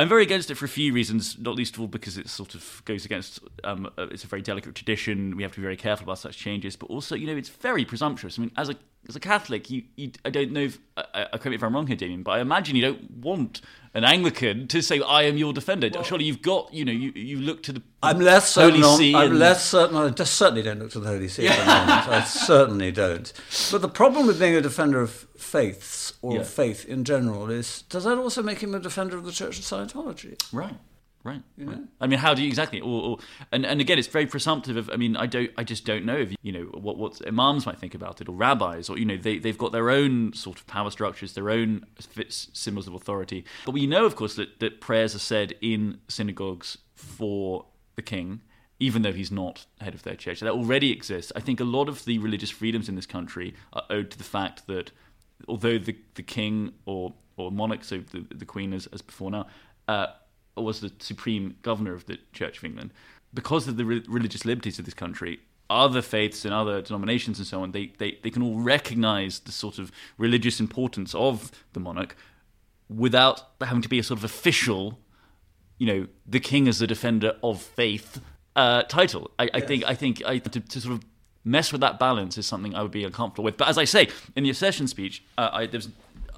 I'm 0.00 0.08
very 0.08 0.22
against 0.22 0.50
it 0.50 0.54
for 0.54 0.64
a 0.64 0.68
few 0.68 0.94
reasons, 0.94 1.38
not 1.38 1.56
least 1.56 1.74
of 1.74 1.82
all 1.82 1.86
because 1.86 2.16
it 2.16 2.26
sort 2.30 2.54
of 2.54 2.80
goes 2.86 3.04
against. 3.04 3.38
Um, 3.64 3.84
uh, 3.98 4.06
it's 4.10 4.24
a 4.24 4.26
very 4.26 4.40
delicate 4.40 4.74
tradition. 4.74 5.36
We 5.36 5.42
have 5.42 5.52
to 5.52 5.58
be 5.58 5.62
very 5.62 5.76
careful 5.76 6.04
about 6.04 6.18
such 6.18 6.38
changes, 6.38 6.74
but 6.74 6.86
also, 6.88 7.14
you 7.14 7.26
know, 7.26 7.36
it's 7.36 7.50
very 7.50 7.84
presumptuous. 7.84 8.38
I 8.38 8.40
mean, 8.40 8.50
as 8.56 8.70
a 8.70 8.76
as 9.10 9.16
a 9.16 9.20
Catholic, 9.20 9.68
you, 9.68 9.82
you 9.96 10.12
I 10.24 10.30
don't 10.30 10.52
know 10.52 10.62
if 10.62 10.78
I, 10.96 11.26
I 11.34 11.36
correct 11.36 11.50
me 11.50 11.56
if 11.56 11.62
I'm 11.62 11.74
wrong 11.74 11.86
here, 11.86 11.96
Damian, 11.96 12.22
but 12.22 12.30
I 12.30 12.40
imagine 12.40 12.76
you 12.76 12.82
don't 12.82 13.10
want 13.10 13.60
an 13.94 14.04
Anglican 14.04 14.68
to 14.68 14.80
say, 14.82 15.00
"I 15.00 15.22
am 15.22 15.36
your 15.36 15.52
defender." 15.52 15.90
Surely 16.04 16.24
you've 16.24 16.42
got, 16.42 16.72
you 16.72 16.84
know, 16.84 16.92
you 16.92 17.10
you 17.14 17.40
look 17.40 17.62
to 17.64 17.72
the 17.72 17.82
I'm 18.02 18.18
less 18.20 18.50
certain. 18.52 18.80
Holy 18.82 19.14
On, 19.14 19.22
I'm 19.22 19.38
less 19.38 19.64
certain. 19.64 19.96
I 19.96 20.08
just 20.10 20.34
certainly 20.34 20.62
don't 20.62 20.78
look 20.78 20.90
to 20.92 21.00
the 21.00 21.08
Holy 21.08 21.28
See 21.28 21.46
at 21.48 21.58
the 21.58 21.64
moment. 21.66 22.08
I 22.08 22.24
certainly 22.24 22.90
don't. 22.92 23.32
But 23.70 23.82
the 23.82 23.88
problem 23.88 24.26
with 24.26 24.38
being 24.38 24.54
a 24.54 24.60
defender 24.60 25.00
of 25.00 25.10
faiths 25.36 26.14
or 26.22 26.36
Yeah. 26.36 26.42
faith 26.44 26.84
in 26.86 27.04
general 27.04 27.50
is 27.50 27.82
does 27.88 28.04
that 28.04 28.16
also 28.18 28.42
make 28.42 28.58
him 28.60 28.74
a 28.74 28.78
defender 28.80 29.16
of 29.16 29.24
the 29.24 29.32
Church 29.32 29.58
of 29.58 29.64
Scientology? 29.64 30.40
Right. 30.52 30.76
Right. 31.22 31.42
right. 31.58 31.78
I 32.00 32.06
mean, 32.06 32.18
how 32.18 32.32
do 32.32 32.42
you 32.42 32.48
exactly? 32.48 32.80
Or, 32.80 33.02
or 33.02 33.18
and, 33.52 33.66
and 33.66 33.78
again, 33.80 33.98
it's 33.98 34.08
very 34.08 34.24
presumptive. 34.26 34.78
Of 34.78 34.88
I 34.90 34.96
mean, 34.96 35.16
I 35.16 35.26
don't. 35.26 35.50
I 35.58 35.64
just 35.64 35.84
don't 35.84 36.06
know 36.06 36.16
if 36.16 36.34
you 36.42 36.50
know 36.50 36.64
what 36.72 36.96
what 36.96 37.20
imams 37.26 37.66
might 37.66 37.78
think 37.78 37.94
about 37.94 38.22
it, 38.22 38.28
or 38.28 38.34
rabbis, 38.34 38.88
or 38.88 38.98
you 38.98 39.04
know, 39.04 39.18
they 39.18 39.38
they've 39.38 39.58
got 39.58 39.72
their 39.72 39.90
own 39.90 40.32
sort 40.32 40.58
of 40.58 40.66
power 40.66 40.90
structures, 40.90 41.34
their 41.34 41.50
own 41.50 41.84
symbols 42.28 42.88
of 42.88 42.94
authority. 42.94 43.44
But 43.66 43.72
we 43.72 43.86
know, 43.86 44.06
of 44.06 44.16
course, 44.16 44.34
that 44.36 44.60
that 44.60 44.80
prayers 44.80 45.14
are 45.14 45.20
said 45.20 45.54
in 45.60 46.00
synagogues 46.08 46.78
for 46.94 47.66
the 47.96 48.02
king. 48.02 48.40
Even 48.82 49.02
though 49.02 49.12
he's 49.12 49.30
not 49.30 49.66
head 49.82 49.94
of 49.94 50.04
their 50.04 50.14
church, 50.14 50.40
that 50.40 50.50
already 50.50 50.90
exists. 50.90 51.30
I 51.36 51.40
think 51.40 51.60
a 51.60 51.64
lot 51.64 51.86
of 51.86 52.06
the 52.06 52.16
religious 52.16 52.48
freedoms 52.48 52.88
in 52.88 52.96
this 52.96 53.04
country 53.04 53.54
are 53.74 53.82
owed 53.90 54.10
to 54.12 54.16
the 54.16 54.24
fact 54.24 54.66
that, 54.68 54.90
although 55.46 55.76
the 55.76 55.98
the 56.14 56.22
king 56.22 56.72
or 56.86 57.12
or 57.36 57.52
monarch, 57.52 57.84
so 57.84 57.98
the 57.98 58.24
the 58.34 58.46
queen 58.46 58.72
as 58.72 58.86
as 58.86 59.02
before 59.02 59.30
now, 59.30 59.46
uh, 59.86 60.06
was 60.62 60.80
the 60.80 60.92
supreme 60.98 61.56
governor 61.62 61.94
of 61.94 62.06
the 62.06 62.18
Church 62.32 62.58
of 62.58 62.64
England, 62.64 62.92
because 63.32 63.68
of 63.68 63.76
the 63.76 63.84
re- 63.84 64.04
religious 64.08 64.44
liberties 64.44 64.78
of 64.78 64.84
this 64.84 64.94
country, 64.94 65.40
other 65.68 66.02
faiths 66.02 66.44
and 66.44 66.52
other 66.52 66.82
denominations 66.82 67.38
and 67.38 67.46
so 67.46 67.62
on, 67.62 67.70
they, 67.70 67.92
they, 67.98 68.18
they 68.22 68.30
can 68.30 68.42
all 68.42 68.58
recognize 68.58 69.40
the 69.40 69.52
sort 69.52 69.78
of 69.78 69.92
religious 70.18 70.58
importance 70.58 71.14
of 71.14 71.52
the 71.72 71.80
monarch 71.80 72.16
without 72.88 73.50
having 73.60 73.80
to 73.80 73.88
be 73.88 73.98
a 73.98 74.02
sort 74.02 74.18
of 74.18 74.24
official, 74.24 74.98
you 75.78 75.86
know, 75.86 76.06
the 76.26 76.40
king 76.40 76.66
as 76.66 76.80
the 76.80 76.86
defender 76.86 77.36
of 77.42 77.62
faith 77.62 78.20
uh, 78.56 78.82
title. 78.82 79.30
I, 79.38 79.48
I 79.54 79.60
think 79.60 79.84
I 79.86 79.94
think 79.94 80.22
I, 80.26 80.38
to, 80.38 80.60
to 80.60 80.80
sort 80.80 80.94
of 80.94 81.04
mess 81.44 81.70
with 81.72 81.80
that 81.80 81.98
balance 81.98 82.36
is 82.36 82.46
something 82.46 82.74
I 82.74 82.82
would 82.82 82.90
be 82.90 83.04
uncomfortable 83.04 83.44
with. 83.44 83.56
But 83.56 83.68
as 83.68 83.78
I 83.78 83.84
say, 83.84 84.08
in 84.34 84.42
the 84.42 84.50
accession 84.50 84.88
speech, 84.88 85.24
uh, 85.38 85.50
I, 85.52 85.66
there 85.66 85.80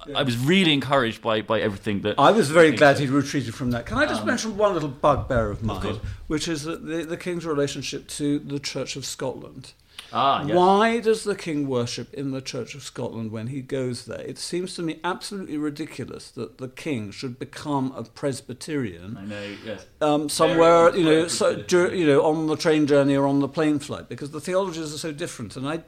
was, 0.07 0.15
I 0.15 0.23
was 0.23 0.37
really 0.37 0.73
encouraged 0.73 1.21
by, 1.21 1.41
by 1.41 1.61
everything 1.61 2.01
that 2.01 2.15
I 2.17 2.31
was 2.31 2.49
very 2.49 2.71
glad 2.71 2.99
he 2.99 3.07
retreated 3.07 3.53
from 3.55 3.71
that. 3.71 3.85
Can 3.85 3.97
I 3.97 4.05
just 4.05 4.21
Um, 4.21 4.27
mention 4.27 4.57
one 4.57 4.73
little 4.73 4.89
bugbear 4.89 5.49
of 5.49 5.63
mine, 5.63 5.81
course. 5.81 5.97
which 6.27 6.47
is 6.47 6.63
that 6.63 6.85
the, 6.85 7.03
the 7.03 7.17
king's 7.17 7.45
relationship 7.45 8.07
to 8.09 8.39
the 8.39 8.59
Church 8.59 8.95
of 8.95 9.05
Scotland. 9.05 9.73
Ah, 10.11 10.43
yes. 10.45 10.55
Why 10.55 10.99
does 10.99 11.23
the 11.23 11.35
king 11.35 11.67
worship 11.67 12.13
in 12.13 12.31
the 12.31 12.41
Church 12.41 12.75
of 12.75 12.83
Scotland 12.83 13.31
when 13.31 13.47
he 13.47 13.61
goes 13.61 14.05
there? 14.05 14.21
It 14.21 14.37
seems 14.37 14.75
to 14.75 14.83
me 14.83 14.99
absolutely 15.03 15.57
ridiculous 15.57 16.29
that 16.31 16.59
the 16.59 16.67
king 16.67 17.09
should 17.11 17.39
become 17.39 17.91
a 17.95 18.03
Presbyterian 18.03 19.17
I 19.17 19.25
know, 19.25 19.55
yes. 19.65 19.85
um, 20.01 20.29
somewhere, 20.29 20.91
Very 20.91 21.03
you 21.03 21.09
know, 21.09 21.27
so, 21.27 21.55
dur- 21.55 21.95
you 21.95 22.05
know, 22.05 22.23
on 22.25 22.45
the 22.45 22.55
train 22.55 22.85
journey 22.85 23.15
or 23.15 23.25
on 23.25 23.39
the 23.39 23.47
plane 23.47 23.79
flight, 23.79 24.07
because 24.07 24.31
the 24.31 24.41
theologies 24.41 24.93
are 24.93 24.97
so 24.99 25.11
different, 25.11 25.55
and 25.55 25.67
I 25.67 25.83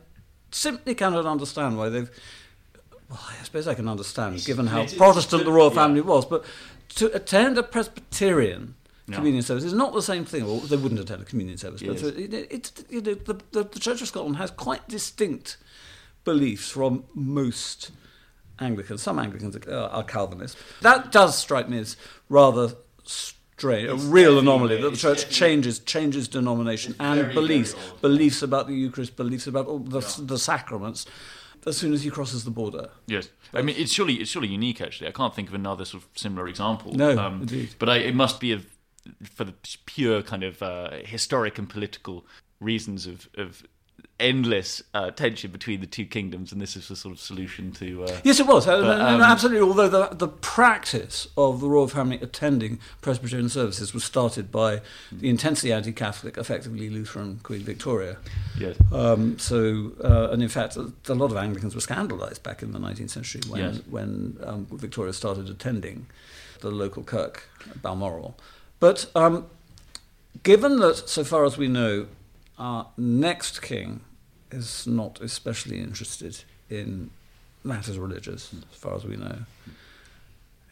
simply 0.51 0.95
cannot 0.95 1.25
understand 1.25 1.78
why 1.78 1.89
they've. 1.89 2.10
Well, 3.10 3.20
I 3.28 3.44
suppose 3.44 3.68
I 3.68 3.74
can 3.76 3.88
understand, 3.88 4.44
given 4.46 4.68
how 4.68 4.86
Protestant 4.88 5.46
the 5.46 5.52
royal 5.52 5.70
yeah. 5.70 5.76
family 5.76 6.02
was, 6.02 6.26
but 6.26 6.44
to 6.96 7.13
attend 7.15 7.58
a 7.58 7.63
Presbyterian 7.63 8.76
Yeah. 9.08 9.15
communion 9.15 9.44
service 9.44 9.63
is 9.63 9.74
not 9.74 9.94
the 9.94 10.02
same 10.02 10.26
thing. 10.26 10.46
Well, 10.46 10.60
they 10.62 10.78
wouldn't 10.78 11.00
attend 11.00 11.22
a 11.22 11.26
communion 11.26 11.58
service, 11.58 11.82
but 11.84 12.02
Yes. 12.02 12.04
it, 12.04 12.34
it's 12.52 12.74
you 12.89 13.02
know, 13.02 13.13
the, 13.13 13.39
the, 13.52 13.63
the 13.63 13.80
Church 13.80 14.02
of 14.02 14.08
Scotland 14.08 14.38
has 14.38 14.50
quite 14.52 14.88
distinct 14.88 15.58
beliefs 16.24 16.72
from 16.72 17.04
most 17.13 17.91
Anglicans. 18.60 19.02
Some 19.04 19.20
Anglicans 19.20 19.56
are, 19.56 19.72
uh, 19.72 19.88
are 19.89 20.04
Calvinists. 20.04 20.60
That 20.82 21.12
does 21.12 21.38
strike 21.38 21.70
me 21.70 21.78
as 21.80 21.98
rather 22.30 22.74
strange, 23.04 23.89
a 23.89 23.96
real 23.96 24.39
anomaly 24.39 24.82
that 24.82 24.89
the 24.89 24.98
church 24.98 25.30
changes 25.30 25.80
changes 25.80 26.28
denomination 26.28 26.96
and 27.00 27.22
very, 27.22 27.34
beliefs, 27.34 27.74
very 27.74 27.98
beliefs 28.02 28.41
about 28.41 28.68
the 28.68 28.74
Eucharist, 28.74 29.15
beliefs 29.15 29.46
about 29.48 29.68
all 29.68 29.80
the, 29.80 30.02
the 30.20 30.39
sacraments, 30.39 31.06
as 31.65 31.78
soon 31.78 31.93
as 31.93 32.04
he 32.04 32.10
crosses 32.10 32.43
the 32.43 32.51
border. 32.51 32.89
Yes, 33.08 33.30
I 33.54 33.62
mean 33.62 33.75
it's 33.78 33.91
surely 33.91 34.15
it's 34.15 34.32
surely 34.32 34.47
unique. 34.47 34.82
Actually, 34.82 35.08
I 35.08 35.12
can't 35.12 35.34
think 35.34 35.49
of 35.49 35.56
another 35.56 35.86
sort 35.86 36.04
of 36.04 36.10
similar 36.15 36.47
example. 36.47 36.93
No, 36.93 37.17
um, 37.17 37.41
indeed. 37.41 37.75
But 37.80 37.89
I, 37.89 37.97
it 37.97 38.15
must 38.15 38.39
be 38.39 38.51
of, 38.51 38.65
for 39.23 39.43
the 39.43 39.54
pure 39.86 40.21
kind 40.21 40.43
of 40.43 40.62
uh, 40.62 40.91
historic 41.04 41.58
and 41.58 41.69
political 41.69 42.25
reasons 42.60 43.06
of 43.06 43.30
of 43.38 43.63
endless 44.17 44.82
uh, 44.93 45.12
tension 45.12 45.51
between 45.51 45.82
the 45.82 45.86
two 45.88 46.06
kingdoms, 46.06 46.54
and 46.54 46.62
this 46.62 46.78
is 46.78 46.88
the 46.88 46.95
sort 46.95 47.13
of 47.13 47.19
solution 47.19 47.71
to. 47.73 48.06
Uh, 48.06 48.19
Yes, 48.23 48.39
it 48.39 48.47
was. 48.47 48.65
Uh, 48.65 48.80
But, 48.82 48.97
no, 48.97 48.97
no, 48.97 49.15
um, 49.15 49.21
absolutely. 49.21 49.60
Although 49.67 49.89
the, 49.89 50.15
the 50.15 50.28
practice 50.30 51.28
of 51.38 51.60
the 51.60 51.67
royal 51.67 51.89
family 51.89 52.19
attending 52.21 52.80
Presbyterian 53.01 53.49
services 53.49 53.93
was 53.93 54.04
started 54.06 54.51
by 54.51 54.82
the 55.12 55.28
intensely 55.30 55.73
anti-Catholic, 55.73 56.38
effectively 56.38 56.89
Lutheran 56.89 57.39
Queen 57.43 57.60
Victoria. 57.62 58.17
yes. 58.58 58.78
Um, 58.93 59.38
so, 59.38 59.91
uh, 60.04 60.30
and 60.32 60.41
in 60.41 60.49
fact, 60.49 60.78
a, 60.78 60.93
a 61.10 61.13
lot 61.13 61.32
of 61.32 61.38
Anglicans 61.38 61.75
were 61.75 61.82
scandalised 61.82 62.41
back 62.41 62.63
in 62.63 62.71
the 62.71 62.80
19th 62.80 63.10
century 63.10 63.41
when 63.49 63.62
Yes. 63.62 63.82
when 63.89 64.38
um, 64.43 64.65
Victoria 64.71 65.12
started 65.12 65.49
attending 65.49 66.06
the 66.62 66.71
local 66.71 67.04
kirk, 67.04 67.49
Balmoral. 67.82 68.38
But 68.80 69.08
um, 69.13 69.47
given 70.43 70.80
that, 70.80 71.10
so 71.10 71.23
far 71.25 71.43
as 71.43 71.58
we 71.58 71.67
know, 71.67 72.08
our 72.58 72.88
next 72.98 73.62
king 73.62 74.02
is 74.52 74.88
not 74.88 75.20
especially 75.22 75.80
interested 75.80 76.44
in 76.70 77.10
matters 77.63 77.98
religious, 77.98 78.50
hmm. 78.50 78.60
as 78.72 78.78
far 78.78 78.96
as 78.96 79.06
we 79.06 79.18
know, 79.18 79.39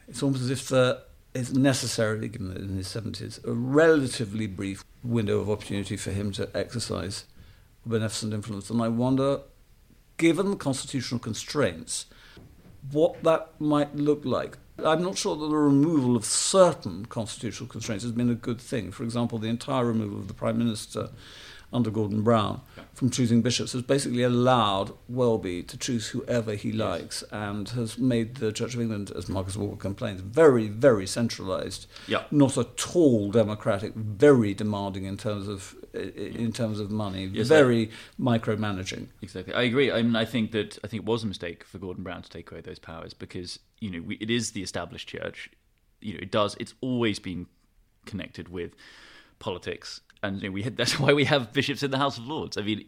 it's 0.08 0.22
almost 0.22 0.42
as 0.42 0.50
if 0.50 0.72
uh, 0.72 0.74
there 1.32 1.42
is 1.42 1.52
necessarily, 1.52 2.28
given 2.28 2.48
that 2.48 2.58
in 2.58 2.76
his 2.76 2.88
70s, 2.88 3.44
a 3.46 3.52
relatively 3.52 4.46
brief 4.46 4.84
window 5.02 5.40
of 5.40 5.50
opportunity 5.50 5.96
for 5.96 6.10
him 6.10 6.30
to 6.32 6.48
exercise 6.54 7.24
a 7.84 7.88
beneficent 7.88 8.32
influence. 8.32 8.70
And 8.70 8.80
I 8.80 8.88
wonder, 8.88 9.40
given 10.16 10.50
the 10.50 10.56
constitutional 10.56 11.18
constraints, 11.18 12.06
what 12.90 13.22
that 13.22 13.50
might 13.58 13.94
look 13.96 14.24
like. 14.24 14.58
I'm 14.84 15.02
not 15.02 15.16
sure 15.16 15.36
that 15.36 15.46
the 15.46 15.56
removal 15.56 16.16
of 16.16 16.24
certain 16.24 17.06
constitutional 17.06 17.68
constraints 17.68 18.04
has 18.04 18.12
been 18.12 18.30
a 18.30 18.34
good 18.34 18.60
thing. 18.60 18.90
For 18.90 19.04
example, 19.04 19.38
the 19.38 19.48
entire 19.48 19.86
removal 19.86 20.18
of 20.18 20.28
the 20.28 20.34
Prime 20.34 20.58
Minister 20.58 21.10
under 21.74 21.90
Gordon 21.90 22.22
Brown 22.22 22.60
from 22.94 23.10
choosing 23.10 23.42
bishops 23.42 23.72
has 23.72 23.82
basically 23.82 24.22
allowed 24.22 24.92
Welby 25.08 25.64
to 25.64 25.76
choose 25.76 26.06
whoever 26.08 26.54
he 26.54 26.70
likes 26.70 27.24
and 27.32 27.68
has 27.70 27.98
made 27.98 28.36
the 28.36 28.52
Church 28.52 28.74
of 28.74 28.80
England, 28.80 29.10
as 29.16 29.28
Marcus 29.28 29.56
Walker 29.56 29.76
complains, 29.76 30.20
very, 30.20 30.68
very 30.68 31.04
centralised. 31.06 31.86
Yeah. 32.06 32.22
Not 32.30 32.56
at 32.56 32.94
all 32.96 33.32
democratic, 33.32 33.94
very 33.94 34.54
demanding 34.54 35.04
in 35.04 35.16
terms 35.16 35.48
of 35.48 35.74
in 35.92 36.52
terms 36.52 36.78
of 36.80 36.90
money, 36.90 37.26
Yes, 37.26 37.46
I- 37.50 37.56
very 37.56 37.90
micromanaging. 38.18 39.08
Exactly, 39.22 39.54
I 39.54 39.62
agree. 39.62 39.90
I 39.92 40.02
mean, 40.02 40.16
I 40.16 40.24
think 40.24 40.52
that 40.52 40.78
I 40.84 40.86
think 40.88 41.02
it 41.02 41.06
was 41.06 41.24
a 41.24 41.26
mistake 41.26 41.64
for 41.64 41.78
Gordon 41.78 42.02
Brown 42.04 42.22
to 42.22 42.30
take 42.30 42.50
away 42.52 42.60
those 42.60 42.78
powers 42.78 43.12
because 43.14 43.58
you 43.80 43.90
know 43.90 44.00
we, 44.02 44.14
it 44.16 44.30
is 44.30 44.52
the 44.52 44.62
established 44.62 45.08
church. 45.08 45.50
You 46.00 46.14
know, 46.14 46.20
it 46.22 46.30
does. 46.30 46.56
It's 46.60 46.74
always 46.80 47.18
been 47.18 47.46
connected 48.06 48.48
with 48.48 48.72
politics, 49.38 50.00
and 50.24 50.42
you 50.42 50.48
know, 50.48 50.52
we 50.52 50.62
had, 50.62 50.76
that's 50.80 50.98
why 50.98 51.12
we 51.12 51.24
have 51.24 51.52
bishops 51.52 51.82
in 51.82 51.90
the 51.90 51.98
House 51.98 52.18
of 52.18 52.26
Lords. 52.26 52.56
I 52.56 52.62
mean, 52.62 52.84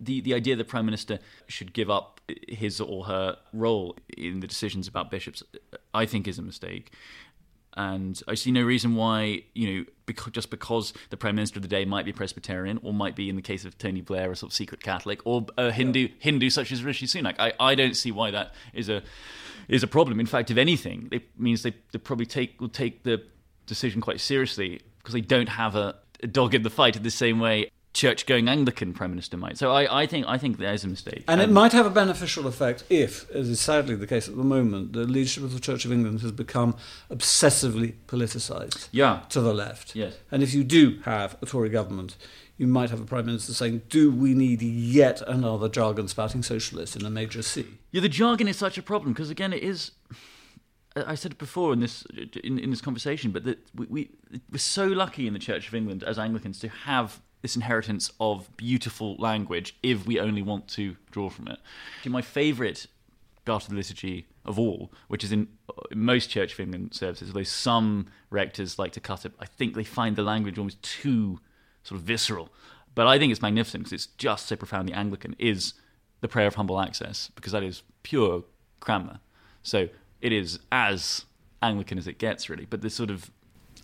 the 0.00 0.20
the 0.20 0.34
idea 0.34 0.56
that 0.56 0.64
the 0.64 0.68
prime 0.68 0.86
minister 0.86 1.18
should 1.48 1.72
give 1.72 1.90
up 1.90 2.20
his 2.48 2.80
or 2.80 3.04
her 3.06 3.36
role 3.52 3.96
in 4.16 4.40
the 4.40 4.46
decisions 4.46 4.88
about 4.88 5.10
bishops, 5.10 5.42
I 5.92 6.06
think, 6.06 6.26
is 6.26 6.38
a 6.38 6.42
mistake. 6.42 6.92
and 7.76 8.22
I 8.26 8.34
see 8.34 8.50
no 8.50 8.62
reason 8.62 8.94
why 8.94 9.42
you 9.54 9.66
know 9.68 9.84
because, 10.06 10.32
just 10.32 10.50
because 10.50 10.92
the 11.10 11.16
prime 11.16 11.34
minister 11.34 11.58
of 11.58 11.62
the 11.62 11.68
day 11.68 11.84
might 11.84 12.04
be 12.04 12.12
Presbyterian 12.12 12.78
or 12.82 12.94
might 12.94 13.16
be 13.16 13.28
in 13.28 13.36
the 13.36 13.42
case 13.42 13.64
of 13.64 13.76
Tony 13.76 14.00
Blair 14.00 14.30
a 14.30 14.36
sort 14.36 14.52
of 14.52 14.56
secret 14.56 14.80
Catholic 14.82 15.20
or 15.24 15.46
a 15.58 15.70
Hindu 15.72 16.00
yeah. 16.00 16.08
Hindu 16.18 16.48
such 16.50 16.72
as 16.72 16.84
Rishi 16.84 17.06
Sunak. 17.06 17.34
I, 17.38 17.52
I 17.60 17.74
don't 17.74 17.96
see 17.96 18.12
why 18.12 18.30
that 18.30 18.54
is 18.72 18.88
a 18.88 19.02
is 19.68 19.82
a 19.82 19.86
problem. 19.88 20.20
In 20.20 20.26
fact, 20.26 20.50
if 20.50 20.56
anything, 20.56 21.08
it 21.10 21.24
means 21.38 21.62
they, 21.62 21.74
they 21.92 21.98
probably 21.98 22.26
take 22.26 22.60
will 22.60 22.68
take 22.68 23.02
the 23.02 23.22
decision 23.66 24.00
quite 24.00 24.20
seriously 24.20 24.80
because 24.98 25.12
they 25.12 25.20
don't 25.20 25.48
have 25.48 25.76
a, 25.76 25.94
dog 26.22 26.54
in 26.54 26.62
the 26.62 26.70
fight 26.70 26.96
in 26.96 27.02
the 27.02 27.10
same 27.10 27.40
way 27.40 27.70
church 27.96 28.26
going 28.26 28.46
Anglican 28.46 28.92
prime 28.92 29.10
minister 29.10 29.36
might. 29.36 29.56
So 29.56 29.72
I, 29.72 30.02
I 30.02 30.06
think 30.06 30.26
I 30.28 30.38
think 30.38 30.58
there's 30.58 30.84
a 30.84 30.88
mistake. 30.88 31.24
And 31.26 31.40
um, 31.40 31.48
it 31.48 31.52
might 31.52 31.72
have 31.72 31.86
a 31.86 31.90
beneficial 31.90 32.46
effect 32.46 32.84
if, 32.90 33.28
as 33.30 33.48
is 33.48 33.60
sadly 33.60 33.96
the 33.96 34.06
case 34.06 34.28
at 34.28 34.36
the 34.36 34.44
moment, 34.44 34.92
the 34.92 35.04
leadership 35.04 35.42
of 35.42 35.54
the 35.54 35.60
Church 35.60 35.84
of 35.84 35.92
England 35.92 36.20
has 36.20 36.30
become 36.30 36.76
obsessively 37.10 37.94
politicised 38.06 38.88
yeah. 38.92 39.22
to 39.30 39.40
the 39.40 39.54
left. 39.54 39.96
Yes. 39.96 40.18
And 40.30 40.42
if 40.42 40.52
you 40.52 40.62
do 40.62 41.00
have 41.04 41.36
a 41.40 41.46
Tory 41.46 41.70
government, 41.70 42.16
you 42.58 42.66
might 42.66 42.90
have 42.90 43.00
a 43.00 43.04
prime 43.04 43.26
minister 43.26 43.54
saying, 43.54 43.82
"Do 43.88 44.10
we 44.10 44.34
need 44.34 44.62
yet 44.62 45.22
another 45.26 45.68
jargon-spouting 45.68 46.42
socialist 46.42 46.96
in 46.96 47.04
a 47.04 47.10
major 47.10 47.42
see?" 47.42 47.78
Yeah, 47.90 48.02
the 48.02 48.08
jargon 48.08 48.46
is 48.46 48.56
such 48.56 48.76
a 48.76 48.82
problem 48.82 49.14
because 49.14 49.30
again, 49.30 49.52
it 49.52 49.62
is. 49.62 49.92
I 50.96 51.14
said 51.14 51.32
it 51.32 51.38
before 51.38 51.72
in 51.72 51.80
this 51.80 52.04
in, 52.42 52.58
in 52.58 52.70
this 52.70 52.80
conversation, 52.80 53.30
but 53.30 53.44
that 53.44 53.58
we, 53.74 53.86
we 53.86 54.10
we're 54.50 54.58
so 54.58 54.86
lucky 54.86 55.26
in 55.26 55.32
the 55.32 55.38
Church 55.38 55.68
of 55.68 55.74
England 55.74 56.02
as 56.02 56.18
Anglicans 56.18 56.58
to 56.60 56.68
have 56.68 57.20
this 57.42 57.54
inheritance 57.54 58.10
of 58.18 58.54
beautiful 58.56 59.14
language 59.18 59.76
if 59.82 60.06
we 60.06 60.18
only 60.18 60.42
want 60.42 60.68
to 60.68 60.96
draw 61.10 61.28
from 61.28 61.48
it. 61.48 61.58
My 62.06 62.22
favourite 62.22 62.86
part 63.44 63.64
of 63.64 63.70
the 63.70 63.76
liturgy 63.76 64.26
of 64.44 64.58
all, 64.58 64.90
which 65.08 65.22
is 65.22 65.32
in, 65.32 65.48
in 65.90 66.00
most 66.00 66.30
Church 66.30 66.54
of 66.54 66.60
England 66.60 66.94
services, 66.94 67.28
although 67.28 67.42
some 67.42 68.06
rectors 68.30 68.78
like 68.78 68.92
to 68.92 69.00
cut 69.00 69.24
it, 69.24 69.32
I 69.38 69.46
think 69.46 69.74
they 69.74 69.84
find 69.84 70.16
the 70.16 70.22
language 70.22 70.58
almost 70.58 70.82
too 70.82 71.40
sort 71.82 72.00
of 72.00 72.06
visceral. 72.06 72.48
But 72.94 73.06
I 73.06 73.18
think 73.18 73.30
it's 73.30 73.42
magnificent 73.42 73.84
because 73.84 73.92
it's 73.92 74.06
just 74.06 74.46
so 74.46 74.56
profoundly 74.56 74.94
Anglican, 74.94 75.36
is 75.38 75.74
the 76.20 76.28
prayer 76.28 76.46
of 76.46 76.54
humble 76.56 76.80
access, 76.80 77.30
because 77.34 77.52
that 77.52 77.62
is 77.62 77.82
pure 78.02 78.44
Cranmer. 78.80 79.20
So 79.62 79.88
it 80.20 80.32
is 80.32 80.58
as 80.72 81.24
Anglican 81.62 81.98
as 81.98 82.06
it 82.06 82.18
gets, 82.18 82.48
really. 82.48 82.66
But 82.68 82.82
this 82.82 82.94
sort 82.94 83.10
of. 83.10 83.30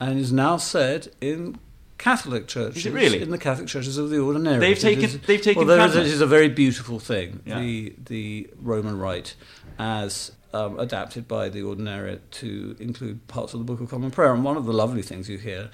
And 0.01 0.18
is 0.18 0.33
now 0.33 0.57
said 0.57 1.12
in 1.21 1.59
Catholic 1.99 2.49
churches. 2.49 2.79
Is 2.79 2.87
it 2.87 2.92
really? 2.92 3.23
In 3.23 3.31
the 3.31 3.38
Catholic 3.38 3.68
churches 3.68 3.99
of 3.99 4.11
the 4.11 4.18
ordinary. 4.18 4.59
They've 4.59 4.79
taken. 4.79 5.05
Is, 5.05 5.21
they've 5.21 5.40
taken. 5.40 5.66
Well, 5.66 5.88
there 5.88 6.03
is, 6.03 6.21
a 6.21 6.27
very 6.27 6.49
beautiful 6.49 6.99
thing. 6.99 7.40
Yeah. 7.45 7.61
The 7.61 7.95
the 8.07 8.51
Roman 8.61 8.99
Rite, 8.99 9.35
as 9.79 10.33
um, 10.53 10.79
adapted 10.79 11.29
by 11.29 11.49
the 11.49 11.61
ordinariate 11.61 12.21
to 12.33 12.77
include 12.81 13.27
parts 13.29 13.55
of 13.55 13.61
the 13.61 13.64
Book 13.64 13.81
of 13.81 13.90
Common 13.90 14.11
Prayer. 14.11 14.35
And 14.35 14.45
one 14.45 14.57
of 14.57 14.66
the 14.66 14.73
lovely 14.73 15.03
things 15.03 15.29
you 15.29 15.38
hear 15.38 15.71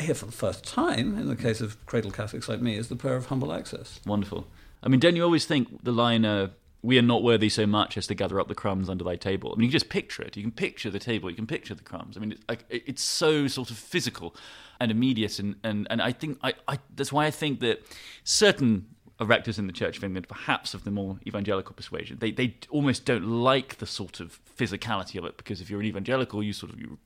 here 0.00 0.14
for 0.14 0.26
the 0.26 0.32
first 0.32 0.64
time, 0.64 1.16
in 1.18 1.28
the 1.28 1.36
case 1.36 1.60
of 1.60 1.84
cradle 1.86 2.10
Catholics 2.10 2.48
like 2.48 2.60
me, 2.60 2.76
is 2.76 2.88
the 2.88 2.96
prayer 2.96 3.16
of 3.16 3.26
humble 3.26 3.52
access. 3.52 4.00
Wonderful. 4.06 4.46
I 4.82 4.88
mean, 4.88 5.00
don't 5.00 5.16
you 5.16 5.22
always 5.22 5.46
think 5.46 5.84
the 5.84 5.92
line, 5.92 6.24
uh, 6.24 6.48
we 6.82 6.98
are 6.98 7.02
not 7.02 7.22
worthy 7.22 7.48
so 7.48 7.66
much 7.66 7.96
as 7.96 8.06
to 8.08 8.14
gather 8.14 8.40
up 8.40 8.48
the 8.48 8.54
crumbs 8.54 8.88
under 8.88 9.04
thy 9.04 9.16
table? 9.16 9.52
I 9.52 9.56
mean, 9.56 9.64
you 9.64 9.68
can 9.68 9.78
just 9.78 9.88
picture 9.88 10.22
it. 10.22 10.36
You 10.36 10.42
can 10.42 10.52
picture 10.52 10.90
the 10.90 10.98
table, 10.98 11.30
you 11.30 11.36
can 11.36 11.46
picture 11.46 11.74
the 11.74 11.82
crumbs. 11.82 12.16
I 12.16 12.20
mean, 12.20 12.32
it's, 12.32 12.44
like, 12.48 12.64
it's 12.68 13.02
so 13.02 13.46
sort 13.46 13.70
of 13.70 13.78
physical 13.78 14.34
and 14.80 14.90
immediate. 14.90 15.38
And, 15.38 15.56
and, 15.62 15.86
and 15.90 16.02
I 16.02 16.12
think 16.12 16.38
I, 16.42 16.54
I, 16.66 16.78
that's 16.94 17.12
why 17.12 17.26
I 17.26 17.30
think 17.30 17.60
that 17.60 17.82
certain 18.24 18.86
rectors 19.20 19.58
in 19.58 19.66
the 19.66 19.72
Church 19.72 19.96
of 19.96 20.04
England, 20.04 20.28
perhaps 20.28 20.74
of 20.74 20.84
the 20.84 20.90
more 20.90 21.18
evangelical 21.26 21.74
persuasion, 21.74 22.18
they, 22.20 22.30
they 22.30 22.56
almost 22.70 23.04
don't 23.04 23.26
like 23.26 23.78
the 23.78 23.86
sort 23.86 24.20
of 24.20 24.40
physicality 24.56 25.18
of 25.18 25.24
it 25.24 25.36
because 25.36 25.60
if 25.60 25.70
you're 25.70 25.80
an 25.80 25.86
evangelical, 25.86 26.42
you 26.42 26.52
sort 26.52 26.72
of 26.72 26.80
you, 26.80 26.98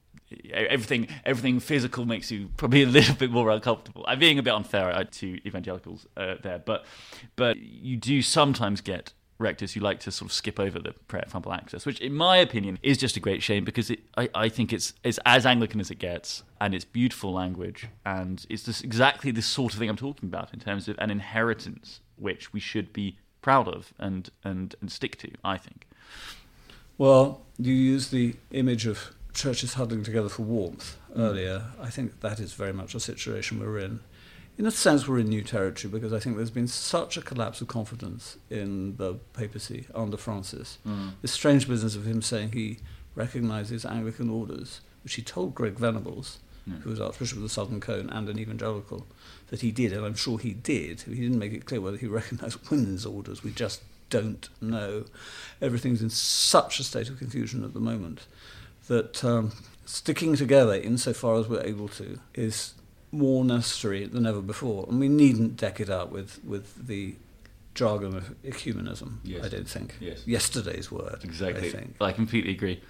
everything 0.53 1.09
everything 1.25 1.61
physical 1.61 2.05
makes 2.05 2.31
you 2.31 2.49
probably 2.57 2.83
a 2.85 2.87
little 2.87 3.15
bit 3.15 3.31
more 3.31 3.51
uncomfortable. 3.51 4.05
I'm 4.09 4.19
being 4.19 4.39
a 4.39 4.43
bit 4.43 4.53
unfair 4.53 5.05
to 5.05 5.47
evangelicals 5.47 6.07
uh, 6.17 6.37
there, 6.43 6.59
but 6.59 6.85
but 7.37 7.59
you 7.59 7.97
do 7.97 8.23
sometimes 8.23 8.81
get 8.81 9.13
rectors 9.39 9.75
who 9.75 9.81
like 9.81 10.01
to 10.01 10.11
sort 10.11 10.31
of 10.31 10.33
skip 10.33 10.59
over 10.59 10.79
the 10.79 10.93
prayer 11.09 11.25
of 11.27 11.33
humble 11.33 11.53
access, 11.53 11.85
which, 11.85 12.01
in 12.01 12.15
my 12.15 12.37
opinion, 12.37 12.79
is 12.83 12.99
just 12.99 13.17
a 13.17 13.21
great 13.21 13.43
shame 13.43 13.65
because 13.65 13.91
it, 13.91 14.01
I, 14.17 14.29
I 14.35 14.49
think 14.49 14.73
it's, 14.73 14.95
it's 15.05 15.19
as 15.27 15.45
Anglican 15.45 15.81
as 15.81 15.91
it 15.91 15.99
gets, 15.99 16.43
and 16.61 16.75
it's 16.75 16.85
beautiful 16.85 17.33
language, 17.33 17.87
and 18.05 18.45
it's 18.49 18.65
just 18.65 18.85
exactly 18.85 19.31
the 19.31 19.43
sort 19.43 19.73
of 19.73 19.79
thing 19.79 19.89
I'm 19.89 19.97
talking 19.97 20.29
about 20.29 20.53
in 20.53 20.61
terms 20.61 20.89
of 20.89 20.97
an 20.99 21.11
inheritance 21.11 22.01
which 22.17 22.53
we 22.53 22.61
should 22.61 22.93
be 22.93 23.19
proud 23.43 23.69
of 23.69 23.93
and, 23.99 24.31
and, 24.43 24.75
and 24.81 24.91
stick 24.91 25.19
to, 25.19 25.31
I 25.45 25.59
think. 25.59 25.87
Well, 26.99 27.43
you 27.59 27.75
use 27.75 28.09
the 28.09 28.35
image 28.51 28.87
of 28.87 29.15
churches 29.35 29.75
huddling 29.75 30.03
together 30.03 30.31
for 30.31 30.43
warmth 30.43 30.97
mm. 31.15 31.21
earlier. 31.21 31.65
I 31.81 31.91
think 31.91 32.21
that 32.21 32.41
is 32.41 32.55
very 32.55 32.73
much 32.73 32.95
a 32.95 33.01
situation 33.01 33.61
we're 33.61 33.79
in 33.79 34.01
in 34.59 34.67
a 34.67 34.71
sense, 34.71 35.07
we're 35.07 35.19
in 35.19 35.29
new 35.29 35.43
territory 35.43 35.91
because 35.91 36.13
I 36.13 36.19
think 36.19 36.37
there's 36.37 36.51
been 36.51 36.69
such 36.69 37.17
a 37.17 37.23
collapse 37.23 37.61
of 37.61 37.69
confidence 37.69 38.39
in 38.49 38.97
the 38.97 39.15
papacy 39.35 39.87
under 39.95 40.17
Francis. 40.17 40.79
Mm. 40.87 41.13
This 41.21 41.33
strange 41.33 41.69
business 41.69 41.95
of 41.95 42.07
him 42.07 42.23
saying 42.23 42.53
he 42.53 42.79
recognizes 43.15 43.85
Anglican 43.85 44.31
orders, 44.31 44.81
which 45.05 45.15
he 45.15 45.23
told 45.23 45.55
Greg 45.55 45.75
Venables, 45.75 46.39
mm. 46.69 46.81
who 46.83 46.91
was 46.91 47.01
Archbishop 47.01 47.37
of 47.37 47.43
the 47.43 47.51
Southern 47.51 47.81
Cone 47.81 48.09
and 48.09 48.29
an 48.31 48.39
evangelical, 48.39 49.07
that 49.49 49.61
he 49.61 49.71
did, 49.71 49.93
and 49.93 50.07
I'm 50.07 50.15
sure 50.15 50.39
he 50.39 50.55
did. 50.55 51.03
He 51.03 51.17
didn't 51.17 51.39
make 51.39 51.53
it 51.53 51.67
clear 51.67 51.83
whether 51.83 51.99
he 51.99 52.07
recognized 52.07 52.71
women's 52.71 53.05
orders. 53.05 53.45
We 53.45 53.53
just 53.53 53.83
don't 54.09 54.49
know. 54.63 55.05
Everything's 55.61 56.01
in 56.01 56.11
such 56.11 56.81
a 56.81 56.85
state 56.85 57.11
of 57.11 57.19
confusion 57.19 57.63
at 57.63 57.75
the 57.75 57.81
moment 57.81 58.27
that 58.89 59.23
um, 59.23 59.53
sticking 59.85 60.37
together 60.37 60.75
insofar 60.75 61.37
as 61.37 61.49
we're 61.49 61.63
able 61.63 61.89
to 61.89 62.21
is 62.35 62.73
more 63.17 63.45
necessary 63.45 64.07
than 64.07 64.27
ever 64.27 64.41
before, 64.41 64.87
and 64.89 65.01
we 65.01 65.09
needn't 65.09 65.57
deck 65.57 65.81
it 65.81 65.91
out 65.91 66.11
with, 66.11 66.41
with 66.45 66.87
the 66.87 67.17
jargon 67.75 68.17
of 68.17 68.35
ecumenism. 68.43 69.19
Yes. 69.25 69.45
I 69.45 69.49
don't 69.49 69.69
think. 69.69 69.97
Yes. 70.01 70.27
Yesterday's 70.27 70.91
word. 70.91 71.21
Exactly. 71.23 71.69
I 71.69 71.71
think. 71.71 71.97
I 72.01 72.13
completely 72.13 72.53
agree. 72.53 72.81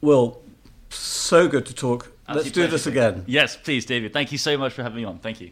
Well, 0.00 0.40
so 0.88 1.48
good 1.48 1.66
to 1.66 1.74
talk. 1.74 2.12
Let's 2.32 2.50
do 2.50 2.66
this 2.66 2.86
again. 2.86 3.24
Yes, 3.26 3.56
please, 3.56 3.84
David. 3.84 4.12
Thank 4.12 4.32
you 4.32 4.38
so 4.38 4.56
much 4.56 4.72
for 4.72 4.82
having 4.82 4.98
me 4.98 5.04
on. 5.04 5.18
Thank 5.18 5.40
you. 5.40 5.50